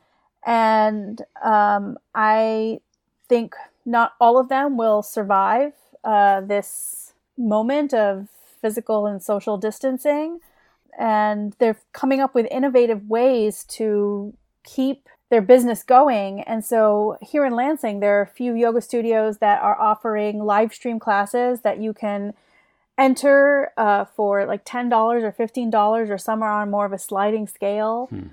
And 0.46 1.24
um, 1.44 1.98
I 2.14 2.82
think 3.28 3.56
not 3.86 4.14
all 4.20 4.38
of 4.38 4.50
them 4.50 4.78
will 4.78 5.02
survive 5.02 5.74
uh, 6.04 6.42
this 6.42 7.14
moment 7.38 7.94
of 7.94 8.28
physical 8.62 9.08
and 9.08 9.22
social 9.24 9.58
distancing. 9.58 10.40
And 10.98 11.56
they're 11.60 11.80
coming 11.92 12.22
up 12.22 12.36
with 12.36 12.48
innovative 12.52 13.10
ways 13.10 13.64
to 13.70 14.36
keep 14.66 15.08
their 15.30 15.42
business 15.42 15.84
going. 15.84 16.42
And 16.42 16.64
so 16.64 17.18
here 17.22 17.46
in 17.46 17.56
Lansing, 17.56 18.00
there 18.00 18.20
are 18.20 18.24
a 18.24 18.28
few 18.28 18.54
yoga 18.54 18.82
studios 18.82 19.38
that 19.40 19.62
are 19.62 19.80
offering 19.80 20.44
live 20.44 20.74
stream 20.74 21.00
classes 21.00 21.62
that 21.62 21.80
you 21.80 21.94
can 21.94 22.34
enter 22.98 23.72
uh, 23.78 24.06
for 24.06 24.46
like 24.46 24.66
$10 24.66 24.92
or 24.94 25.32
$15 25.32 26.10
or 26.10 26.18
some 26.18 26.42
are 26.42 26.62
on 26.62 26.72
more 26.72 26.86
of 26.86 26.94
a 26.94 27.00
sliding 27.00 27.48
scale. 27.48 28.08
Hmm. 28.08 28.28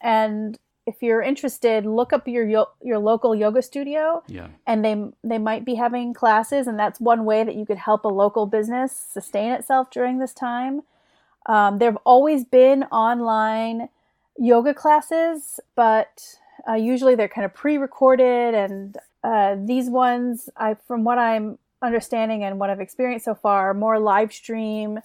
And 0.00 0.58
if 0.88 1.02
you're 1.02 1.20
interested, 1.20 1.84
look 1.84 2.14
up 2.14 2.26
your 2.26 2.66
your 2.82 2.98
local 2.98 3.34
yoga 3.34 3.60
studio. 3.60 4.22
Yeah. 4.26 4.48
And 4.66 4.82
they 4.82 4.96
they 5.22 5.36
might 5.36 5.66
be 5.66 5.74
having 5.74 6.14
classes, 6.14 6.66
and 6.66 6.78
that's 6.78 6.98
one 6.98 7.26
way 7.26 7.44
that 7.44 7.56
you 7.56 7.66
could 7.66 7.76
help 7.76 8.04
a 8.04 8.08
local 8.08 8.46
business 8.46 8.92
sustain 8.92 9.52
itself 9.52 9.90
during 9.90 10.18
this 10.18 10.32
time. 10.32 10.82
Um, 11.44 11.78
there 11.78 11.90
have 11.90 11.98
always 12.04 12.44
been 12.44 12.84
online 12.84 13.90
yoga 14.38 14.72
classes, 14.72 15.60
but 15.74 16.36
uh, 16.68 16.74
usually 16.74 17.14
they're 17.14 17.28
kind 17.28 17.44
of 17.44 17.54
pre-recorded, 17.54 18.54
and 18.54 18.96
uh, 19.24 19.56
these 19.58 19.90
ones, 19.90 20.48
I 20.56 20.74
from 20.74 21.04
what 21.04 21.18
I'm 21.18 21.58
understanding 21.82 22.44
and 22.44 22.58
what 22.58 22.70
I've 22.70 22.80
experienced 22.80 23.24
so 23.24 23.34
far, 23.34 23.74
more 23.74 23.98
live 23.98 24.32
stream. 24.32 25.00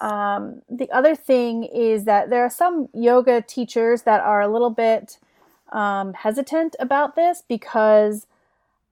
Um, 0.00 0.62
the 0.70 0.90
other 0.90 1.16
thing 1.16 1.64
is 1.64 2.04
that 2.04 2.30
there 2.30 2.44
are 2.44 2.50
some 2.50 2.88
yoga 2.92 3.42
teachers 3.42 4.02
that 4.02 4.20
are 4.20 4.40
a 4.40 4.48
little 4.48 4.70
bit 4.70 5.18
um, 5.72 6.14
hesitant 6.14 6.76
about 6.78 7.16
this 7.16 7.42
because 7.48 8.26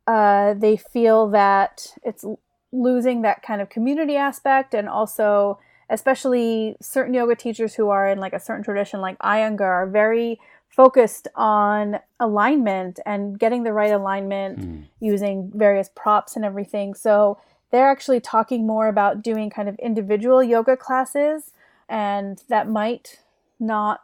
uh, 0.06 0.54
they 0.54 0.76
feel 0.76 1.28
that 1.28 1.94
it's 2.02 2.24
losing 2.72 3.22
that 3.22 3.42
kind 3.42 3.60
of 3.60 3.68
community 3.68 4.16
aspect 4.16 4.74
and 4.74 4.88
also 4.88 5.58
especially 5.88 6.76
certain 6.80 7.14
yoga 7.14 7.34
teachers 7.34 7.74
who 7.74 7.88
are 7.88 8.08
in 8.08 8.18
like 8.18 8.32
a 8.32 8.40
certain 8.40 8.64
tradition 8.64 9.00
like 9.00 9.18
iyengar 9.18 9.60
are 9.60 9.86
very 9.86 10.38
focused 10.68 11.28
on 11.34 11.98
alignment 12.20 13.00
and 13.06 13.38
getting 13.38 13.62
the 13.62 13.72
right 13.72 13.92
alignment 13.92 14.58
mm. 14.58 14.84
using 15.00 15.50
various 15.54 15.88
props 15.94 16.36
and 16.36 16.44
everything 16.44 16.94
so 16.94 17.38
they're 17.70 17.90
actually 17.90 18.20
talking 18.20 18.66
more 18.66 18.88
about 18.88 19.22
doing 19.22 19.50
kind 19.50 19.68
of 19.68 19.78
individual 19.78 20.42
yoga 20.42 20.76
classes 20.76 21.52
and 21.88 22.42
that 22.48 22.68
might 22.68 23.20
not 23.58 24.02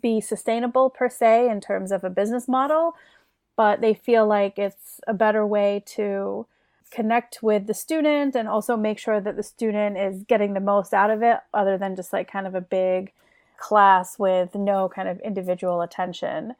be 0.00 0.20
sustainable 0.20 0.88
per 0.88 1.08
se 1.08 1.48
in 1.48 1.60
terms 1.60 1.92
of 1.92 2.04
a 2.04 2.10
business 2.10 2.48
model 2.48 2.94
but 3.56 3.80
they 3.80 3.94
feel 3.94 4.26
like 4.26 4.58
it's 4.58 5.00
a 5.06 5.14
better 5.14 5.46
way 5.46 5.82
to 5.86 6.46
connect 6.90 7.42
with 7.42 7.66
the 7.66 7.74
student 7.74 8.34
and 8.36 8.48
also 8.48 8.76
make 8.76 8.98
sure 8.98 9.20
that 9.20 9.36
the 9.36 9.42
student 9.42 9.96
is 9.98 10.22
getting 10.24 10.54
the 10.54 10.60
most 10.60 10.94
out 10.94 11.10
of 11.10 11.22
it 11.22 11.38
other 11.52 11.76
than 11.76 11.96
just 11.96 12.12
like 12.12 12.30
kind 12.30 12.46
of 12.46 12.54
a 12.54 12.60
big 12.60 13.12
class 13.56 14.18
with 14.18 14.54
no 14.54 14.88
kind 14.88 15.08
of 15.08 15.18
individual 15.20 15.82
attention. 15.82 16.54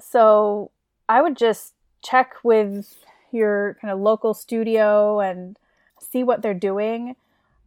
So 0.00 0.70
I 1.08 1.22
would 1.22 1.36
just 1.36 1.74
check 2.02 2.34
with 2.42 3.04
your 3.30 3.76
kind 3.80 3.92
of 3.92 4.00
local 4.00 4.34
studio 4.34 5.20
and 5.20 5.58
see 5.98 6.22
what 6.22 6.42
they're 6.42 6.54
doing 6.54 7.16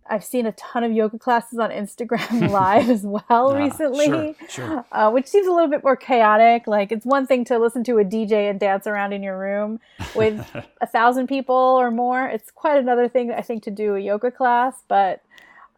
I've 0.08 0.24
seen 0.24 0.46
a 0.46 0.52
ton 0.54 0.84
of 0.84 0.92
yoga 0.92 1.18
classes 1.18 1.60
on 1.60 1.70
Instagram 1.70 2.50
live 2.52 2.90
as 2.90 3.04
well 3.04 3.56
recently, 3.56 4.36
sure, 4.40 4.50
sure. 4.50 4.86
Uh, 4.92 5.10
which 5.12 5.28
seems 5.28 5.48
a 5.48 5.52
little 5.52 5.70
bit 5.70 5.84
more 5.84 5.96
chaotic. 5.96 6.68
Like 6.68 6.92
it's 6.92 7.06
one 7.06 7.26
thing 7.26 7.46
to 7.46 7.58
listen 7.58 7.84
to 7.86 8.00
a 8.00 8.06
DJ 8.06 8.50
and 8.50 8.60
dance 8.60 8.86
around 8.86 9.14
in 9.14 9.24
your 9.24 9.38
room 9.38 9.80
with 10.16 10.46
a 10.82 10.88
thousand 10.88 11.28
people 11.28 11.56
or 11.56 11.90
more. 11.90 12.28
It's 12.28 12.52
quite 12.52 12.78
another 12.78 13.08
thing, 13.08 13.32
I 13.32 13.42
think, 13.42 13.64
to 13.64 13.72
do 13.72 13.96
a 13.96 14.00
yoga 14.00 14.30
class. 14.30 14.84
But 14.88 15.22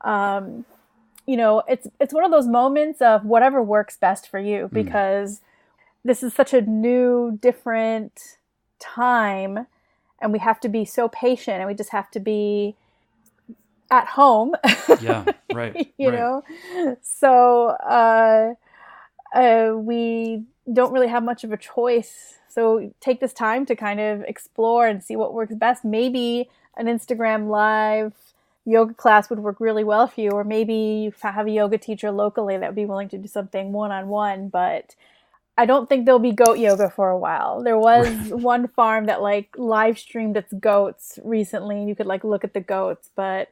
um, 0.01 0.65
you 1.27 1.37
know, 1.37 1.63
it's 1.67 1.87
it's 1.99 2.13
one 2.13 2.23
of 2.23 2.31
those 2.31 2.47
moments 2.47 3.01
of 3.01 3.25
whatever 3.25 3.61
works 3.61 3.97
best 3.97 4.27
for 4.27 4.39
you 4.39 4.67
hmm. 4.67 4.73
because 4.73 5.39
mm. 5.39 5.41
this 6.03 6.23
is 6.23 6.33
such 6.33 6.53
a 6.53 6.61
new, 6.61 7.37
different 7.41 8.37
time, 8.79 9.67
and 10.19 10.33
we 10.33 10.39
have 10.39 10.59
to 10.61 10.69
be 10.69 10.83
so 10.83 11.09
patient, 11.09 11.57
and 11.57 11.67
we 11.67 11.73
just 11.75 11.91
have 11.91 12.09
to 12.11 12.19
be 12.19 12.75
at 13.91 14.07
home. 14.07 14.53
yeah, 15.01 15.25
right. 15.53 15.93
you 15.97 16.09
right. 16.09 16.19
know, 16.19 16.97
so 17.01 17.67
uh, 17.67 18.53
uh, 19.33 19.73
we 19.75 20.43
don't 20.71 20.91
really 20.91 21.07
have 21.07 21.23
much 21.23 21.43
of 21.43 21.51
a 21.51 21.57
choice. 21.57 22.39
So 22.47 22.93
take 23.01 23.19
this 23.19 23.33
time 23.33 23.65
to 23.65 23.75
kind 23.75 23.99
of 23.99 24.21
explore 24.23 24.87
and 24.87 25.03
see 25.03 25.15
what 25.15 25.33
works 25.33 25.53
best. 25.55 25.83
Maybe 25.83 26.49
an 26.77 26.87
Instagram 26.87 27.49
live 27.49 28.13
yoga 28.65 28.93
class 28.93 29.29
would 29.29 29.39
work 29.39 29.59
really 29.59 29.83
well 29.83 30.07
for 30.07 30.21
you, 30.21 30.31
or 30.31 30.43
maybe 30.43 30.73
you 30.73 31.13
have 31.21 31.47
a 31.47 31.51
yoga 31.51 31.77
teacher 31.77 32.11
locally 32.11 32.57
that 32.57 32.67
would 32.67 32.75
be 32.75 32.85
willing 32.85 33.09
to 33.09 33.17
do 33.17 33.27
something 33.27 33.71
one 33.71 33.91
on 33.91 34.07
one. 34.07 34.49
But 34.49 34.95
I 35.57 35.65
don't 35.65 35.87
think 35.87 36.05
there'll 36.05 36.19
be 36.19 36.31
goat 36.31 36.57
yoga 36.57 36.89
for 36.89 37.09
a 37.09 37.17
while. 37.17 37.63
There 37.63 37.77
was 37.77 38.07
one 38.29 38.67
farm 38.67 39.05
that 39.05 39.21
like 39.21 39.49
live 39.57 39.99
streamed 39.99 40.35
its 40.35 40.53
goats 40.53 41.19
recently, 41.23 41.77
and 41.77 41.87
you 41.87 41.95
could 41.95 42.07
like 42.07 42.23
look 42.23 42.43
at 42.43 42.53
the 42.53 42.59
goats, 42.59 43.09
but 43.15 43.49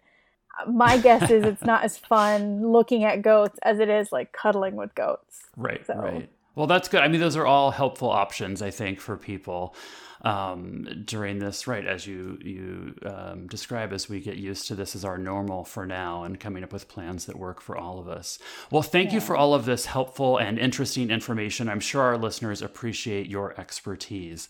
my 0.68 0.98
guess 0.98 1.30
is 1.30 1.44
it's 1.44 1.64
not 1.64 1.84
as 1.84 1.98
fun 1.98 2.72
looking 2.72 3.04
at 3.04 3.22
goats 3.22 3.60
as 3.64 3.80
it 3.80 3.90
is 3.90 4.12
like 4.12 4.32
cuddling 4.32 4.76
with 4.76 4.94
goats. 4.96 5.44
Right, 5.58 5.86
so. 5.86 5.96
right. 5.96 6.30
Well, 6.56 6.68
that's 6.68 6.88
good. 6.88 7.02
I 7.02 7.08
mean, 7.08 7.20
those 7.20 7.36
are 7.36 7.48
all 7.48 7.72
helpful 7.72 8.10
options, 8.10 8.62
I 8.62 8.70
think, 8.70 9.00
for 9.00 9.18
people 9.18 9.76
um, 10.22 11.04
during 11.06 11.40
this, 11.40 11.68
right? 11.68 11.86
As 11.86 12.06
you 12.06 12.38
you 12.42 12.96
um, 13.06 13.48
describe, 13.48 13.92
as 13.92 14.08
we 14.08 14.20
get 14.20 14.38
used 14.38 14.68
to 14.68 14.76
this 14.76 14.96
as 14.96 15.04
our 15.04 15.18
normal 15.18 15.66
for 15.66 15.86
now, 15.86 16.24
and 16.24 16.40
coming 16.40 16.64
up 16.64 16.72
with 16.72 16.88
plans 16.88 17.26
that 17.26 17.38
work 17.38 17.60
for 17.60 17.76
all 17.76 18.00
of 18.00 18.08
us. 18.08 18.38
Well, 18.72 18.84
thank 18.84 19.10
yeah. 19.10 19.16
you 19.16 19.22
for 19.22 19.36
all 19.36 19.54
of 19.54 19.66
this 19.66 19.88
helpful 19.88 20.38
and 20.38 20.60
interesting 20.60 21.10
information. 21.10 21.68
I'm 21.68 21.80
sure 21.80 22.02
our 22.02 22.18
listeners 22.18 22.62
appreciate 22.62 23.28
your 23.28 23.60
expertise. 23.60 24.48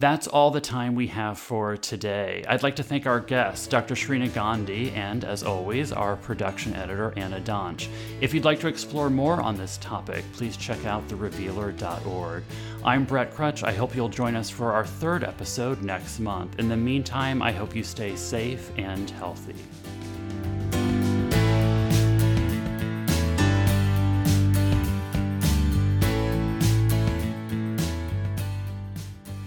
That's 0.00 0.28
all 0.28 0.52
the 0.52 0.60
time 0.60 0.94
we 0.94 1.08
have 1.08 1.40
for 1.40 1.76
today. 1.76 2.44
I'd 2.46 2.62
like 2.62 2.76
to 2.76 2.84
thank 2.84 3.04
our 3.04 3.18
guests, 3.18 3.66
Dr. 3.66 3.96
Shreena 3.96 4.32
Gandhi, 4.32 4.92
and 4.92 5.24
as 5.24 5.42
always, 5.42 5.90
our 5.90 6.14
production 6.14 6.72
editor, 6.76 7.12
Anna 7.16 7.40
Donch. 7.40 7.88
If 8.20 8.32
you'd 8.32 8.44
like 8.44 8.60
to 8.60 8.68
explore 8.68 9.10
more 9.10 9.40
on 9.40 9.56
this 9.56 9.76
topic, 9.78 10.24
please 10.34 10.56
check 10.56 10.86
out 10.86 11.08
therevealer.org. 11.08 12.44
I'm 12.84 13.04
Brett 13.06 13.34
Krutzsch. 13.34 13.64
I 13.64 13.72
hope 13.72 13.96
you'll 13.96 14.08
join 14.08 14.36
us 14.36 14.48
for 14.48 14.70
our 14.72 14.86
third 14.86 15.24
episode 15.24 15.82
next 15.82 16.20
month. 16.20 16.60
In 16.60 16.68
the 16.68 16.76
meantime, 16.76 17.42
I 17.42 17.50
hope 17.50 17.74
you 17.74 17.82
stay 17.82 18.14
safe 18.14 18.70
and 18.78 19.10
healthy. 19.10 19.56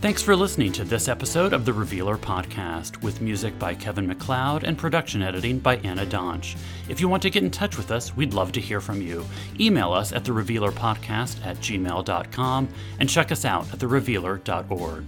Thanks 0.01 0.23
for 0.23 0.35
listening 0.35 0.71
to 0.71 0.83
this 0.83 1.07
episode 1.07 1.53
of 1.53 1.63
the 1.63 1.73
Revealer 1.73 2.17
Podcast, 2.17 3.03
with 3.03 3.21
music 3.21 3.59
by 3.59 3.75
Kevin 3.75 4.07
MacLeod 4.07 4.63
and 4.63 4.75
production 4.75 5.21
editing 5.21 5.59
by 5.59 5.75
Anna 5.77 6.07
Donch. 6.07 6.57
If 6.89 6.99
you 6.99 7.07
want 7.07 7.21
to 7.21 7.29
get 7.29 7.43
in 7.43 7.51
touch 7.51 7.77
with 7.77 7.91
us, 7.91 8.15
we'd 8.15 8.33
love 8.33 8.51
to 8.53 8.59
hear 8.59 8.81
from 8.81 8.99
you. 8.99 9.23
Email 9.59 9.93
us 9.93 10.11
at 10.11 10.25
the 10.25 10.33
Revealer 10.33 10.71
Podcast 10.71 11.45
at 11.45 11.57
gmail.com 11.57 12.67
and 12.99 13.07
check 13.07 13.31
us 13.31 13.45
out 13.45 13.71
at 13.71 13.77
therevealer.org. 13.77 15.05